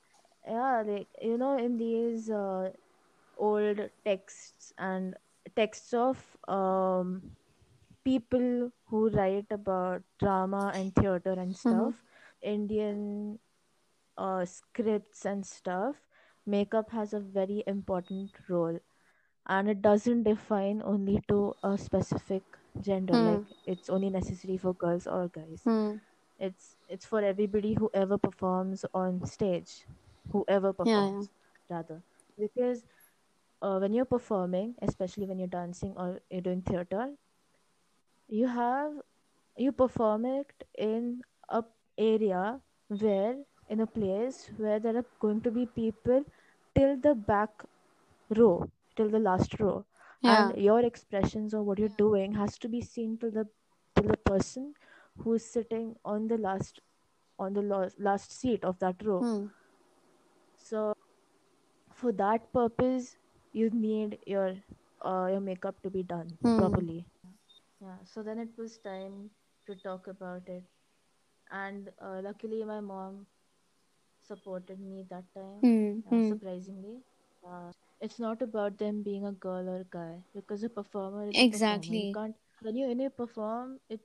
yeah, 0.47 0.83
they, 0.85 1.07
you 1.21 1.37
know, 1.37 1.57
in 1.57 1.77
these 1.77 2.29
uh, 2.29 2.71
old 3.37 3.79
texts 4.05 4.73
and 4.77 5.15
texts 5.55 5.93
of 5.93 6.37
um, 6.47 7.23
people 8.03 8.71
who 8.87 9.09
write 9.09 9.47
about 9.51 10.03
drama 10.19 10.71
and 10.75 10.93
theater 10.95 11.33
and 11.33 11.55
stuff, 11.55 12.03
Indian 12.41 13.39
uh, 14.17 14.45
scripts 14.45 15.25
and 15.25 15.45
stuff, 15.45 16.07
makeup 16.45 16.91
has 16.91 17.13
a 17.13 17.19
very 17.19 17.63
important 17.67 18.31
role. 18.49 18.79
And 19.47 19.69
it 19.69 19.81
doesn't 19.81 20.23
define 20.23 20.81
only 20.83 21.21
to 21.29 21.53
a 21.63 21.77
specific 21.77 22.43
gender, 22.79 23.17
Hmm. 23.17 23.19
like 23.19 23.43
it's 23.65 23.89
only 23.89 24.09
necessary 24.09 24.57
for 24.57 24.73
girls 24.73 25.07
or 25.07 25.27
guys. 25.27 25.69
Hmm. 25.69 25.97
It's 26.39 26.75
it's 26.87 27.05
for 27.05 27.21
everybody 27.21 27.73
who 27.73 27.89
ever 27.93 28.17
performs 28.17 28.85
on 28.93 29.25
stage, 29.25 29.85
whoever 30.31 30.73
Yeah, 30.83 31.05
yeah. 31.07 31.23
performs, 31.23 31.29
rather. 31.69 32.03
Because 32.37 32.85
uh, 33.61 33.77
when 33.79 33.93
you're 33.93 34.05
performing, 34.05 34.75
especially 34.81 35.25
when 35.27 35.39
you're 35.39 35.47
dancing 35.47 35.93
or 35.97 36.19
you're 36.29 36.41
doing 36.41 36.61
theater, 36.61 37.13
you 38.27 38.47
have 38.47 38.93
you 39.57 39.71
perform 39.71 40.25
it 40.25 40.63
in 40.77 41.21
a 41.49 41.63
area 41.97 42.59
where 42.87 43.35
in 43.69 43.79
a 43.81 43.87
place 43.87 44.49
where 44.57 44.79
there 44.79 44.97
are 44.97 45.05
going 45.19 45.41
to 45.41 45.51
be 45.51 45.65
people 45.65 46.23
till 46.75 46.97
the 47.07 47.13
back 47.15 47.63
row 48.37 48.69
till 48.95 49.09
the 49.09 49.19
last 49.19 49.59
row 49.59 49.85
Yeah. 50.21 50.51
and 50.51 50.53
your 50.57 50.79
expressions 50.85 51.53
or 51.53 51.63
what 51.63 51.79
you're 51.79 51.97
doing 51.97 52.33
has 52.33 52.57
to 52.59 52.69
be 52.69 52.81
seen 52.81 53.17
to 53.19 53.29
the 53.29 53.45
to 53.95 54.03
the 54.03 54.17
person 54.17 54.73
who's 55.19 55.45
sitting 55.45 55.95
on 56.05 56.27
the 56.27 56.37
last 56.37 56.81
on 57.39 57.53
the 57.53 57.61
last, 57.61 57.99
last 57.99 58.31
seat 58.31 58.63
of 58.63 58.79
that 58.79 59.03
row 59.05 59.25
Hmm. 59.25 59.47
so 60.57 60.93
for 61.93 62.11
that 62.11 62.51
purpose 62.53 63.17
you 63.51 63.69
need 63.69 64.17
your 64.25 64.49
uh, 65.05 65.27
your 65.31 65.41
makeup 65.41 65.81
to 65.81 65.89
be 65.89 66.03
done 66.03 66.37
Hmm. 66.41 66.55
properly 66.55 67.05
yeah 67.81 67.97
so 68.03 68.23
then 68.23 68.39
it 68.39 68.57
was 68.57 68.77
time 68.79 69.29
to 69.67 69.75
talk 69.75 70.07
about 70.07 70.47
it 70.49 70.63
and 71.51 71.89
uh, 72.01 72.19
luckily 72.23 72.63
my 72.63 72.79
mom 72.79 73.25
supported 74.21 74.79
me 74.79 75.05
that 75.09 75.25
time 75.33 75.67
Hmm. 76.09 76.31
surprisingly 76.31 76.97
uh, 77.47 77.71
it's 78.01 78.19
not 78.19 78.41
about 78.41 78.77
them 78.77 79.01
being 79.03 79.25
a 79.25 79.31
girl 79.31 79.69
or 79.69 79.77
a 79.81 79.89
guy 79.91 80.23
because 80.35 80.63
a 80.63 80.69
performer 80.69 81.27
is 81.27 81.41
a 81.41 81.45
performer 81.45 81.93
Exactly. 81.93 82.03
you 82.03 82.07
can't 82.13 82.35
when 82.61 82.75
you 82.75 82.87
when 82.87 82.99
you 82.99 83.09
perform 83.09 83.79
it 83.89 84.01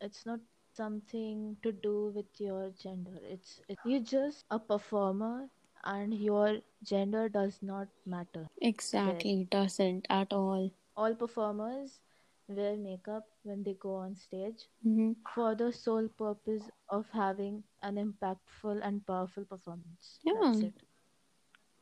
it's 0.00 0.26
not 0.26 0.40
something 0.74 1.56
to 1.62 1.72
do 1.72 2.12
with 2.14 2.40
your 2.40 2.70
gender 2.82 3.18
it's 3.34 3.60
it, 3.68 3.78
you're 3.84 4.08
just 4.12 4.44
a 4.50 4.58
performer 4.58 5.48
and 5.84 6.14
your 6.14 6.58
gender 6.82 7.28
does 7.28 7.58
not 7.62 7.88
matter 8.06 8.48
Exactly. 8.60 9.42
It 9.42 9.50
doesn't 9.50 10.06
at 10.10 10.32
all. 10.32 10.70
all 10.96 11.14
performers 11.14 12.00
wear 12.48 12.76
makeup 12.76 13.26
when 13.42 13.62
they 13.62 13.74
go 13.74 13.94
on 13.94 14.14
stage 14.14 14.68
hmm 14.82 15.12
for 15.34 15.54
the 15.54 15.72
sole 15.72 16.08
purpose 16.08 16.70
of 16.88 17.08
having 17.10 17.62
an 17.82 17.96
impactful 17.96 18.80
and 18.82 19.06
powerful 19.06 19.44
performance 19.44 20.20
that's 20.32 20.52
Yeah. 20.52 20.62
it 20.62 20.74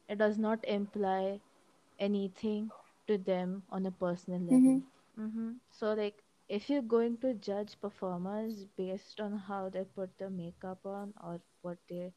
it 0.08 0.16
does 0.18 0.38
not 0.38 0.64
imply 0.66 1.40
anything 1.98 2.70
to 3.06 3.18
them 3.18 3.62
on 3.70 3.86
a 3.86 3.90
personal 3.90 4.40
level 4.40 4.82
hmm 5.16 5.52
so 5.70 5.92
like 5.94 6.22
if 6.48 6.68
you're 6.70 6.88
going 6.94 7.16
to 7.18 7.34
judge 7.34 7.78
performers 7.80 8.64
based 8.76 9.20
on 9.20 9.36
how 9.48 9.68
they 9.68 9.84
put 9.84 10.16
the 10.18 10.28
makeup 10.30 10.80
on 10.84 11.12
or 11.22 11.40
what 11.62 11.78
they 11.88 12.12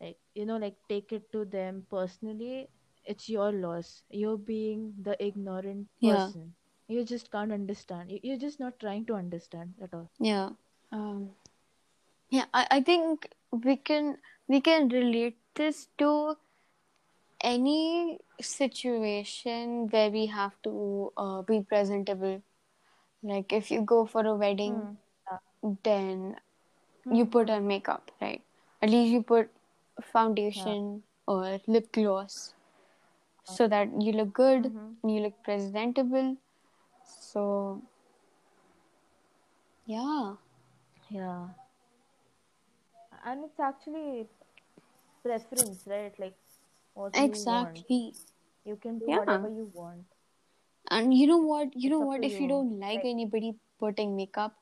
like 0.00 0.18
you 0.34 0.44
know 0.46 0.56
like 0.56 0.76
take 0.88 1.12
it 1.12 1.30
to 1.32 1.44
them 1.44 1.84
personally 1.90 2.68
it's 3.04 3.28
your 3.28 3.52
loss 3.52 4.02
you're 4.10 4.38
being 4.38 4.92
the 5.02 5.16
ignorant 5.24 5.88
person. 6.00 6.08
Yeah. 6.08 6.26
person 6.26 6.54
you 6.88 7.04
just 7.04 7.30
can't 7.30 7.52
understand 7.52 8.10
You- 8.10 8.20
you're 8.22 8.42
just 8.46 8.60
not 8.60 8.78
trying 8.80 9.04
to 9.06 9.14
understand 9.14 9.74
at 9.82 9.94
all 9.94 10.10
Yeah. 10.18 10.50
Um, 10.92 11.30
yeah. 12.30 12.46
I, 12.52 12.66
I 12.70 12.80
think 12.80 13.28
we 13.50 13.76
can 13.76 14.18
we 14.48 14.60
can 14.60 14.88
relate 14.88 15.38
this 15.54 15.88
to 15.98 16.36
any 17.42 18.18
situation 18.40 19.88
where 19.88 20.10
we 20.10 20.26
have 20.26 20.52
to 20.62 21.12
uh, 21.16 21.42
be 21.42 21.60
presentable. 21.60 22.42
Like 23.22 23.52
if 23.52 23.70
you 23.70 23.82
go 23.82 24.06
for 24.06 24.24
a 24.24 24.34
wedding, 24.34 24.96
hmm. 25.28 25.72
then 25.82 26.36
hmm. 27.04 27.14
you 27.14 27.26
put 27.26 27.50
on 27.50 27.66
makeup, 27.66 28.10
right? 28.20 28.42
At 28.80 28.90
least 28.90 29.12
you 29.12 29.22
put 29.22 29.50
foundation 30.12 31.02
or 31.26 31.60
lip 31.66 31.92
gloss 31.92 32.54
so 33.44 33.68
that 33.68 33.88
you 34.00 34.12
look 34.12 34.32
good 34.32 34.66
and 34.66 35.14
you 35.14 35.20
look 35.20 35.42
presentable. 35.42 36.36
So, 37.04 37.82
yeah. 39.86 40.34
Yeah. 41.10 41.46
And 43.24 43.44
it's 43.44 43.60
actually 43.60 44.26
preference, 45.22 45.82
right? 45.86 46.12
Like 46.18 46.34
what 46.94 47.16
you. 47.16 47.24
Exactly. 47.24 48.14
You 48.64 48.76
can 48.76 48.98
do 48.98 49.06
Yeah. 49.08 49.18
whatever 49.20 49.48
you 49.48 49.70
want. 49.74 50.04
And 50.90 51.14
you 51.14 51.26
know 51.26 51.38
what? 51.38 51.74
You 51.76 51.88
It's 51.88 51.90
know 51.90 52.00
what? 52.00 52.24
If 52.24 52.32
you 52.34 52.42
you. 52.42 52.48
don't 52.48 52.78
like 52.80 52.98
Like- 52.98 53.04
anybody 53.14 53.54
putting 53.78 54.16
makeup, 54.16 54.56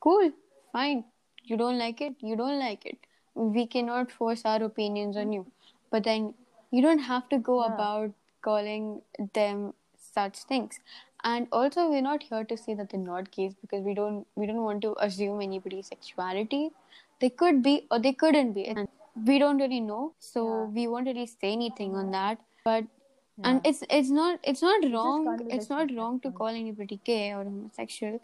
cool, 0.00 0.30
fine. 0.72 1.04
You 1.42 1.56
don't 1.56 1.78
like 1.78 2.00
it, 2.00 2.16
you 2.20 2.36
don't 2.36 2.58
like 2.58 2.86
it. 2.86 2.98
We 3.34 3.66
cannot 3.66 4.10
force 4.10 4.44
our 4.44 4.62
opinions 4.62 5.16
on 5.16 5.26
hmm. 5.26 5.32
you. 5.40 5.46
but 5.94 6.04
then 6.06 6.24
you 6.76 6.82
don't 6.84 7.02
have 7.08 7.26
to 7.32 7.38
go 7.48 7.56
Yeah. 7.62 7.72
about 7.72 8.14
calling 8.46 8.86
them 9.38 9.60
such 9.96 10.38
things 10.52 10.78
and 11.32 11.46
also 11.58 11.84
we're 11.90 12.02
not 12.06 12.24
here 12.30 12.44
to 12.52 12.56
say 12.62 12.74
that 12.80 12.90
they're 12.90 13.00
not 13.04 13.30
gays 13.36 13.54
because 13.60 13.82
we 13.90 13.94
don't 13.98 14.26
we 14.42 14.46
don't 14.50 14.64
want 14.64 14.82
to 14.86 14.90
assume 15.06 15.40
anybody's 15.46 15.86
sexuality 15.92 16.60
they 17.20 17.30
could 17.42 17.62
be 17.68 17.74
or 17.90 17.98
they 18.06 18.12
couldn't 18.24 18.52
be 18.58 18.66
and 18.72 18.88
we 19.26 19.38
don't 19.38 19.58
really 19.58 19.80
know 19.80 20.14
so 20.18 20.44
Yeah. 20.46 20.64
we 20.78 20.86
won't 20.88 21.06
really 21.06 21.26
say 21.26 21.52
anything 21.52 21.94
on 22.02 22.10
that 22.16 22.38
but 22.64 22.84
Yeah. 23.38 23.46
and 23.50 23.66
it's 23.70 23.82
it's 23.98 24.10
not 24.16 24.40
it's 24.52 24.62
not 24.66 24.84
wrong 24.92 25.24
it's 25.56 25.70
not 25.70 25.92
wrong 25.96 26.18
to 26.26 26.30
call 26.40 26.48
anybody 26.62 26.98
gay 27.10 27.32
or 27.32 27.44
homosexual 27.44 28.20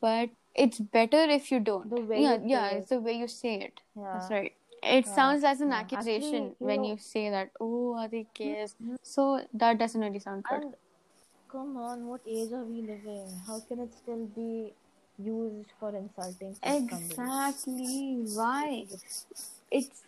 but 0.00 0.30
it's 0.66 0.78
better 0.98 1.22
if 1.38 1.50
you 1.54 1.60
don't 1.70 1.90
The 1.96 2.00
way 2.12 2.20
yeah 2.22 2.38
yeah 2.54 2.68
it. 2.68 2.78
it's 2.78 2.94
the 2.94 3.00
way 3.08 3.16
you 3.22 3.28
say 3.34 3.54
it 3.68 3.82
Yeah. 3.94 4.12
that's 4.12 4.30
right 4.30 4.54
it 4.82 5.06
Yeah, 5.06 5.14
sounds 5.18 5.44
as 5.50 5.60
an 5.66 5.72
accusation 5.72 6.42
Actually, 6.46 6.70
when 6.70 6.84
you- 6.84 6.90
you 6.94 6.98
say 7.10 7.24
that 7.36 7.50
oh 7.66 7.94
are 8.02 8.08
they 8.16 8.24
gays 8.40 8.74
Mhm. 8.82 8.96
so 9.14 9.28
that 9.64 9.78
doesn't 9.84 10.00
really 10.08 10.24
sound 10.26 10.44
good 10.50 10.62
And 10.66 10.74
come 11.52 11.76
on, 11.88 12.06
what 12.08 12.20
age 12.38 12.52
are 12.52 12.64
we 12.70 12.80
living? 12.86 13.28
How 13.46 13.58
can 13.68 13.78
it 13.84 13.94
still 13.98 14.24
be 14.38 14.48
used 15.26 15.70
for 15.80 15.90
insulting 16.00 16.54
somebody? 16.54 16.74
exactly 16.76 18.16
why 18.40 18.86
it's 19.70 20.02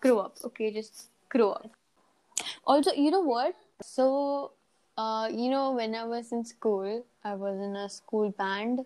grow 0.00 0.18
up 0.20 0.36
okay? 0.44 0.72
Just 0.72 1.10
grow 1.28 1.52
up. 1.52 1.70
Also 2.66 2.92
you 2.92 3.10
know 3.10 3.20
what? 3.22 3.54
So 3.82 4.52
uh 4.98 5.28
you 5.32 5.50
know 5.50 5.72
when 5.72 5.94
i 5.94 6.04
was 6.04 6.32
in 6.32 6.44
school 6.44 7.04
i 7.24 7.34
was 7.34 7.56
in 7.66 7.74
a 7.76 7.88
school 7.88 8.30
band 8.38 8.80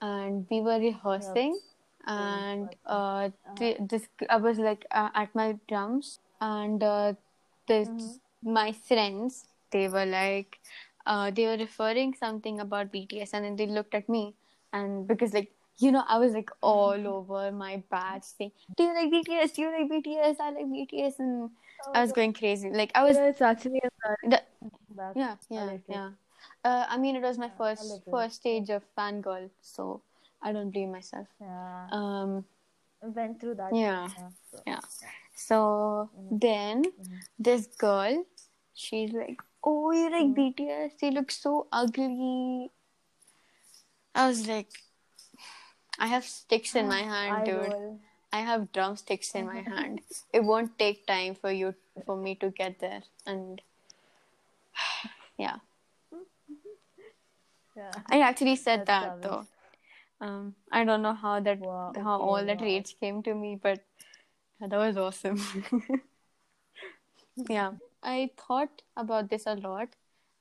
and 0.00 0.46
we 0.50 0.60
were 0.60 0.78
rehearsing 0.78 1.58
and 2.06 2.74
uh 2.86 3.28
th- 3.56 3.78
this 3.88 4.08
i 4.30 4.36
was 4.36 4.58
like 4.58 4.84
uh, 4.92 5.10
at 5.14 5.34
my 5.34 5.58
drums 5.68 6.20
and 6.40 6.82
uh 6.82 7.12
this 7.68 7.88
my 8.42 8.72
friends 8.72 9.44
they 9.72 9.88
were 9.88 10.06
like 10.06 10.58
uh 11.06 11.30
they 11.30 11.46
were 11.46 11.56
referring 11.56 12.14
something 12.14 12.60
about 12.60 12.92
bts 12.92 13.30
and 13.34 13.44
then 13.44 13.56
they 13.56 13.66
looked 13.66 13.94
at 13.94 14.08
me 14.08 14.34
and 14.72 15.06
because 15.08 15.32
like 15.34 15.50
you 15.78 15.90
know 15.90 16.04
i 16.08 16.18
was 16.18 16.32
like 16.32 16.50
all 16.60 17.06
over 17.06 17.50
my 17.52 17.82
batch 17.90 18.24
saying 18.24 18.52
do 18.76 18.84
you 18.84 18.94
like 18.94 19.10
bts 19.12 19.54
do 19.54 19.62
you 19.62 19.70
like 19.70 19.90
bts 19.90 20.40
i 20.40 20.50
like 20.50 20.66
bts 20.66 21.18
and 21.18 21.50
i 21.94 22.00
was 22.00 22.12
going 22.12 22.32
crazy. 22.32 22.70
Like 22.70 22.92
i 22.94 23.02
was 23.02 23.16
Yeah, 23.16 23.28
it's 23.28 23.40
actually 23.42 23.80
the, 24.22 24.42
back 24.90 25.16
yeah 25.16 25.34
a 25.50 25.54
yeah 25.54 25.76
yeah. 25.88 26.10
Uh, 26.64 26.84
i 26.88 26.96
mean 26.98 27.16
it 27.16 27.22
was 27.22 27.38
my 27.38 27.50
first 27.58 27.82
little. 27.82 28.02
first 28.10 28.36
stage 28.36 28.70
of 28.70 28.82
fangirl 28.96 29.50
so 29.60 30.02
i 30.42 30.52
don't 30.52 30.70
blame 30.70 30.92
myself. 30.92 31.26
Yeah. 31.40 31.86
um 31.92 32.44
Went 33.02 33.40
through 33.40 33.56
that. 33.56 33.74
yeah 33.74 34.08
so- 34.50 34.62
yeah. 34.66 34.80
So 35.34 36.10
then 36.30 36.84
this 37.38 37.66
girl 37.66 38.24
she's 38.74 39.12
like 39.12 39.40
oh 39.64 39.90
you 39.92 40.10
like 40.10 40.30
bts 40.36 40.98
they 41.00 41.10
look 41.10 41.30
so 41.30 41.66
ugly. 41.72 42.70
I 44.14 44.28
was 44.28 44.46
like 44.46 44.68
i 45.98 46.06
have 46.06 46.24
sticks 46.24 46.74
in 46.74 46.88
my 46.88 47.02
hand 47.02 47.44
dude 47.46 47.72
Idol. 47.72 48.00
i 48.32 48.40
have 48.40 48.70
drumsticks 48.72 49.34
in 49.34 49.46
my 49.46 49.60
hand 49.60 50.00
it 50.32 50.42
won't 50.44 50.78
take 50.78 51.06
time 51.06 51.34
for 51.34 51.50
you 51.50 51.74
for 52.06 52.16
me 52.16 52.34
to 52.36 52.50
get 52.50 52.78
there 52.80 53.02
and 53.26 53.60
yeah 55.38 55.56
Yeah. 57.76 57.90
i 58.10 58.20
actually 58.20 58.56
said 58.56 58.80
That's 58.80 58.88
that 58.88 59.04
savage. 59.04 59.22
though 59.22 59.46
um 60.26 60.54
i 60.70 60.84
don't 60.84 61.02
know 61.02 61.14
how 61.14 61.40
that 61.40 61.58
Wow, 61.58 61.92
how 61.96 62.16
okay, 62.16 62.24
all 62.24 62.44
that 62.44 62.60
rage 62.60 62.96
came 63.00 63.22
to 63.22 63.34
me 63.34 63.56
but 63.62 63.80
that 64.60 64.70
was 64.72 64.96
awesome 64.96 65.40
yeah 67.48 67.72
i 68.02 68.30
thought 68.36 68.82
about 68.96 69.28
this 69.30 69.46
a 69.46 69.54
lot 69.54 69.88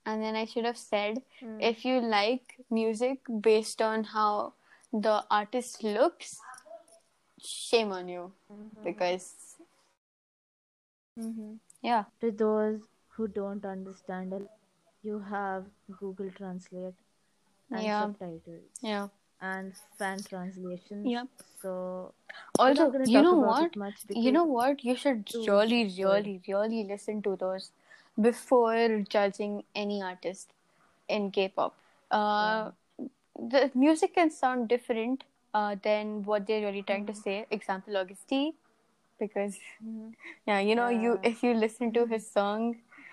and 0.05 0.21
then 0.21 0.35
i 0.35 0.45
should 0.45 0.65
have 0.65 0.77
said 0.77 1.21
Hmm. 1.39 1.57
if 1.59 1.85
you 1.85 1.99
like 2.01 2.57
music 2.69 3.19
based 3.41 3.81
on 3.81 4.03
how 4.03 4.53
the 4.93 5.23
artist 5.29 5.83
looks 5.83 6.39
shame 7.39 7.91
on 7.91 8.07
you 8.07 8.31
Mm-hmm. 8.51 8.83
because 8.83 9.55
Mhm. 11.19 11.59
yeah 11.81 12.03
To 12.21 12.31
those 12.31 12.81
who 13.15 13.27
don't 13.27 13.65
understand 13.65 14.33
you 15.03 15.19
have 15.19 15.65
Google 15.99 16.29
Translate 16.31 16.93
and 17.71 17.83
Yeah. 17.85 18.05
subtitles 18.05 18.63
yeah 18.81 19.07
and 19.41 19.73
fan 19.97 20.23
translations. 20.23 21.05
Yep. 21.11 21.27
So 21.61 22.13
also 22.59 22.91
you 23.05 23.21
know 23.21 23.35
what 23.35 23.75
you 24.25 24.31
know 24.31 24.45
what 24.45 24.83
you 24.83 24.95
should 24.95 25.29
really 25.35 25.83
really 25.99 26.41
really 26.47 26.83
listen 26.83 27.21
to 27.23 27.35
those 27.35 27.71
before 28.19 28.99
judging 29.09 29.63
any 29.75 30.01
artist 30.01 30.53
in 31.09 31.31
k-pop 31.31 31.75
uh 32.11 32.71
the 33.35 33.71
music 33.73 34.15
can 34.15 34.29
sound 34.31 34.67
different 34.69 35.23
uh, 35.53 35.75
than 35.83 36.23
what 36.23 36.47
they're 36.47 36.65
really 36.65 36.83
trying 36.83 37.05
to 37.07 37.13
say. 37.15 37.45
Example 37.51 37.93
Agust 37.95 38.27
D 38.27 38.53
because 39.19 39.57
Mhm. 39.83 40.13
yeah 40.47 40.59
you 40.59 40.75
know 40.75 40.89
you 40.89 41.19
if 41.23 41.43
you 41.43 41.53
listen 41.53 41.91
to 41.93 42.05
his 42.07 42.27
song 42.29 42.63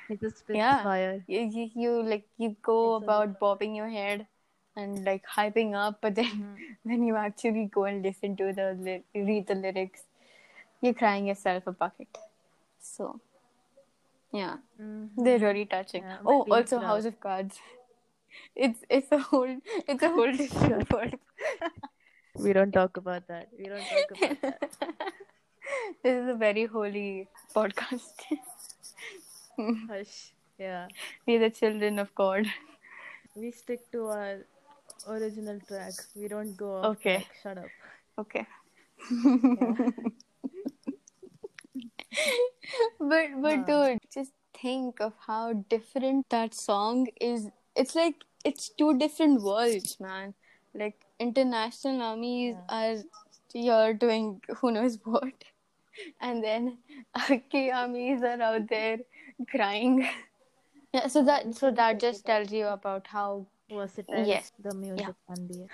it 0.08 0.20
just 0.20 0.38
spits 0.38 0.56
Yeah. 0.56 1.20
you, 1.26 1.40
you, 1.56 1.70
you 1.74 2.02
like 2.02 2.24
you 2.38 2.56
go 2.62 2.96
It's 2.96 3.02
a 3.02 3.04
about 3.04 3.38
bobbing 3.38 3.74
your 3.74 3.88
head 3.88 4.26
and 4.76 5.04
like 5.04 5.24
hyping 5.36 5.74
up 5.74 6.00
but 6.00 6.14
then 6.14 6.26
Mm-hmm. 6.26 6.72
when 6.90 7.02
you 7.02 7.16
actually 7.16 7.66
go 7.66 7.84
and 7.84 8.02
listen 8.02 8.36
to 8.36 8.52
the 8.52 8.68
ly- 8.88 9.04
read 9.14 9.46
the 9.46 9.54
lyrics. 9.54 10.04
You're 10.80 10.94
crying 10.94 11.26
yourself 11.26 11.66
a 11.66 11.72
bucket. 11.72 12.08
So 12.80 13.20
yeah. 14.32 14.56
Mhm. 14.80 15.10
they're 15.16 15.38
really 15.38 15.66
touching. 15.66 16.02
Yeah, 16.02 16.18
oh 16.24 16.46
also 16.50 16.78
house 16.80 17.04
of 17.04 17.20
cards 17.20 17.58
it's 18.54 18.80
it's 18.90 19.10
a 19.12 19.18
whole 19.18 19.56
it's 19.88 20.02
a 20.02 20.08
whole 20.08 20.32
different 20.32 20.92
world 20.96 21.14
We 22.44 22.52
don't 22.52 22.72
talk 22.72 22.96
about 22.96 23.26
that. 23.28 23.48
We 23.58 23.64
don't 23.70 23.86
talk 23.92 24.10
about 24.16 24.40
that. 24.42 24.60
this 26.04 26.14
is 26.22 26.28
a 26.28 26.34
very 26.42 26.66
holy 26.66 27.28
podcast 27.54 28.26
Hush. 29.88 30.32
Yeah. 30.58 30.86
we're 31.26 31.40
the 31.40 31.50
children 31.50 31.98
of 31.98 32.14
god 32.14 32.46
We 33.34 33.50
stick 33.50 33.82
to 33.92 34.06
our 34.06 34.38
original 35.08 35.58
track. 35.66 35.94
We 36.14 36.28
don't 36.28 36.56
go 36.56 36.70
off 36.76 36.86
Okay. 36.92 37.16
track. 37.18 37.36
Shut 37.42 37.58
up. 37.58 37.70
Okay. 38.18 38.46
but 43.00 43.26
but 43.42 43.58
Huh. 43.58 43.64
dude, 43.66 43.98
just 44.12 44.32
think 44.60 45.00
of 45.00 45.12
how 45.26 45.52
different 45.74 46.28
that 46.30 46.54
song 46.54 47.06
is. 47.20 47.48
It's 47.78 47.94
like 47.94 48.16
it's 48.44 48.68
two 48.70 48.98
different 48.98 49.42
worlds, 49.42 49.96
man. 50.00 50.34
Like 50.74 50.96
international 51.18 52.02
armies 52.02 52.56
are 52.68 52.96
here 53.52 53.94
doing 53.94 54.40
who 54.60 54.72
knows 54.72 54.98
what, 55.04 55.44
and 56.20 56.42
then 56.42 56.78
Aki 57.14 57.70
armies 57.70 58.22
are 58.22 58.40
out 58.42 58.68
there 58.68 58.98
crying. 59.50 60.08
Yeah, 60.92 61.06
so 61.06 61.22
that 61.24 61.54
so 61.54 61.70
that 61.70 62.00
just 62.00 62.24
tells 62.26 62.50
you 62.50 62.66
about 62.66 63.06
how 63.06 63.46
Versatile 63.70 64.26
Yes. 64.26 64.52
the 64.58 64.72
music 64.74 65.14
can 65.28 65.46
be. 65.46 65.66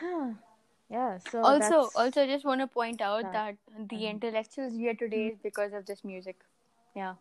yeah. 0.90 1.18
So 1.30 1.42
also 1.42 1.90
also 1.94 2.22
I 2.22 2.26
just 2.26 2.44
want 2.44 2.60
to 2.60 2.66
point 2.66 3.00
out 3.00 3.22
that. 3.22 3.56
that 3.76 3.88
the 3.88 4.06
intellectuals 4.06 4.74
here 4.74 4.94
today 4.94 5.28
is 5.28 5.38
because 5.42 5.72
of 5.72 5.86
this 5.86 6.04
music 6.04 6.36
yeah 6.96 7.14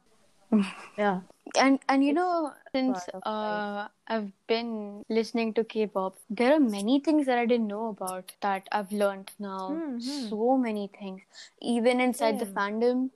yeah. 0.97 1.21
and 1.55 1.79
and 1.89 2.03
you 2.03 2.13
know 2.13 2.51
since 2.75 3.07
uh, 3.25 3.87
i've 4.07 4.31
been 4.47 5.03
listening 5.09 5.53
to 5.53 5.63
k-pop 5.63 6.15
there 6.29 6.53
are 6.55 6.59
many 6.59 6.99
things 6.99 7.25
that 7.25 7.37
i 7.37 7.45
didn't 7.45 7.67
know 7.67 7.87
about 7.89 8.31
that 8.41 8.67
i've 8.71 8.91
learned 8.91 9.31
now 9.39 9.65
Hmm, 9.67 9.97
hmm. 9.99 10.33
so 10.37 10.57
many 10.57 10.89
things 10.99 11.21
even 11.61 11.99
inside 11.99 12.39
the 12.39 12.45
fandom 12.45 13.09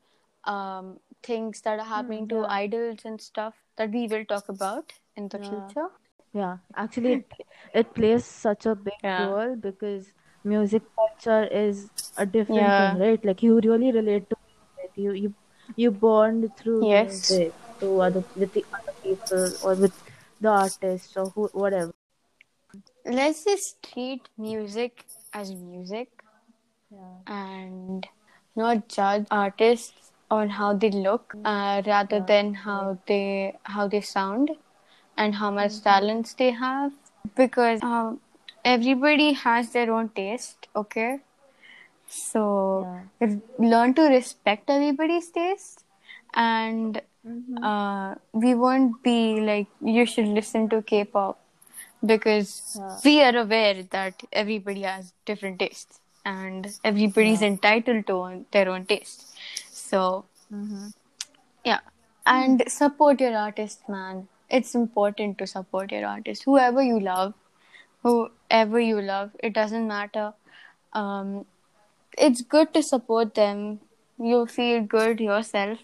um 0.45 0.97
things 1.23 1.61
that 1.61 1.79
are 1.79 1.85
happening 1.95 2.27
to 2.27 2.35
Hmm, 2.35 2.45
yeah. 2.45 2.47
idols 2.49 2.99
and 3.05 3.21
stuff 3.21 3.55
that 3.77 3.91
we 3.91 4.07
will 4.07 4.25
talk 4.25 4.49
about 4.49 4.93
in 5.15 5.27
the 5.29 5.39
Yeah. 5.39 5.47
future 5.49 5.87
Yeah. 6.33 6.57
Actually, 6.75 7.13
it, 7.13 7.33
it 7.73 7.95
plays 7.95 8.25
such 8.25 8.65
a 8.65 8.75
big 8.75 9.01
Yeah. 9.03 9.17
role 9.17 9.55
because 9.55 10.11
music 10.43 10.83
culture 10.95 11.45
is 11.51 11.91
a 12.17 12.25
different 12.25 12.75
Yeah. 12.75 12.77
thing, 12.77 12.97
right? 12.99 13.23
Like 13.25 13.43
you 13.43 13.59
really 13.63 13.91
relate 13.91 14.29
to 14.29 14.35
music. 14.47 14.91
You 14.97 15.11
you 15.13 15.35
you 15.75 15.91
bond 15.91 16.55
through 16.57 16.85
Yes. 16.85 17.29
music 17.29 17.53
to 17.79 17.99
other 18.01 18.23
with 18.35 18.53
the 18.53 18.65
other 18.73 18.93
people 19.03 19.51
or 19.63 19.75
with 19.75 19.93
the 20.41 20.49
artist 20.49 21.15
or 21.17 21.29
who 21.29 21.47
whatever. 21.53 21.91
let's 23.05 23.43
just 23.43 23.81
treat 23.83 24.27
music 24.37 25.05
as 25.33 25.51
music 25.55 26.09
Yeah. 26.91 27.15
and 27.27 28.07
not 28.55 28.87
judge 28.89 29.25
artists 29.31 30.11
on 30.29 30.49
how 30.49 30.73
they 30.73 30.89
look 30.91 31.35
uh, 31.45 31.81
rather 31.85 32.19
than 32.31 32.53
how 32.53 32.97
they 33.07 33.55
how 33.75 33.87
they 33.87 34.01
sound 34.01 34.51
and 35.17 35.35
how 35.35 35.51
much 35.51 35.81
talents 35.81 36.33
they 36.33 36.51
have 36.51 36.91
because 37.35 37.81
um, 37.83 38.19
everybody 38.65 39.33
has 39.33 39.71
their 39.71 39.91
own 39.99 40.09
taste 40.21 40.67
okay 40.75 41.19
so 42.07 42.85
learn 43.59 43.93
to 43.93 44.03
respect 44.03 44.69
everybody's 44.69 45.29
taste 45.31 45.83
and 46.33 47.01
Mhm. 47.25 47.63
uh, 47.69 48.15
we 48.33 48.53
won't 48.63 49.01
be 49.03 49.17
like 49.41 49.67
you 49.81 50.05
should 50.05 50.27
listen 50.39 50.69
to 50.73 50.81
K-pop 50.91 51.39
because 52.11 52.51
Yeah. 52.79 52.97
we 53.05 53.13
are 53.23 53.35
aware 53.43 53.83
that 53.95 54.23
everybody 54.31 54.83
has 54.83 55.11
different 55.25 55.59
tastes 55.59 55.99
and 56.25 56.69
everybody's 56.91 57.41
entitled 57.49 58.05
to 58.07 58.13
own- 58.13 58.45
their 58.51 58.69
own 58.69 58.85
taste. 58.85 59.25
So 59.71 60.01
Mhm. 60.51 60.93
yeah, 61.65 61.79
and 62.37 62.63
support 62.77 63.19
your 63.25 63.35
artist, 63.35 63.87
man. 63.89 64.27
It's 64.49 64.73
important 64.75 65.37
to 65.39 65.47
support 65.47 65.91
your 65.91 66.05
artist, 66.07 66.43
whoever 66.43 66.81
you 66.81 66.99
love, 66.99 67.33
whoever 68.03 68.79
you 68.79 69.01
love. 69.01 69.31
It 69.43 69.53
doesn't 69.53 69.87
matter. 69.87 70.33
Um, 70.93 71.45
it's 72.17 72.41
good 72.41 72.73
to 72.73 72.83
support 72.83 73.35
them. 73.35 73.81
You'll 74.19 74.47
feel 74.47 74.81
good 74.83 75.19
yourself 75.19 75.79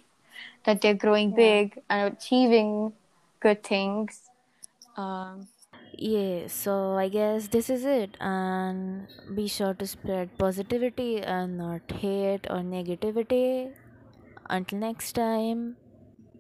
that 0.66 0.82
they're 0.82 0.94
growing 0.96 1.32
big 1.34 1.80
and 1.90 2.14
achieving 2.14 2.94
good 3.40 3.64
things. 3.64 4.30
Um, 4.98 5.48
Yeah, 5.98 6.48
so 6.48 6.96
I 6.98 7.08
guess 7.10 7.48
this 7.50 7.70
is 7.70 7.86
it. 7.86 8.18
And 8.20 9.08
be 9.36 9.48
sure 9.48 9.74
to 9.76 9.88
spread 9.88 10.38
positivity 10.38 11.22
and 11.22 11.58
not 11.58 11.92
hate 11.92 12.48
or 12.50 12.62
negativity. 12.62 13.74
Until 14.50 14.80
next 14.80 15.14
time, 15.14 15.78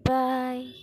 bye. 0.03 0.73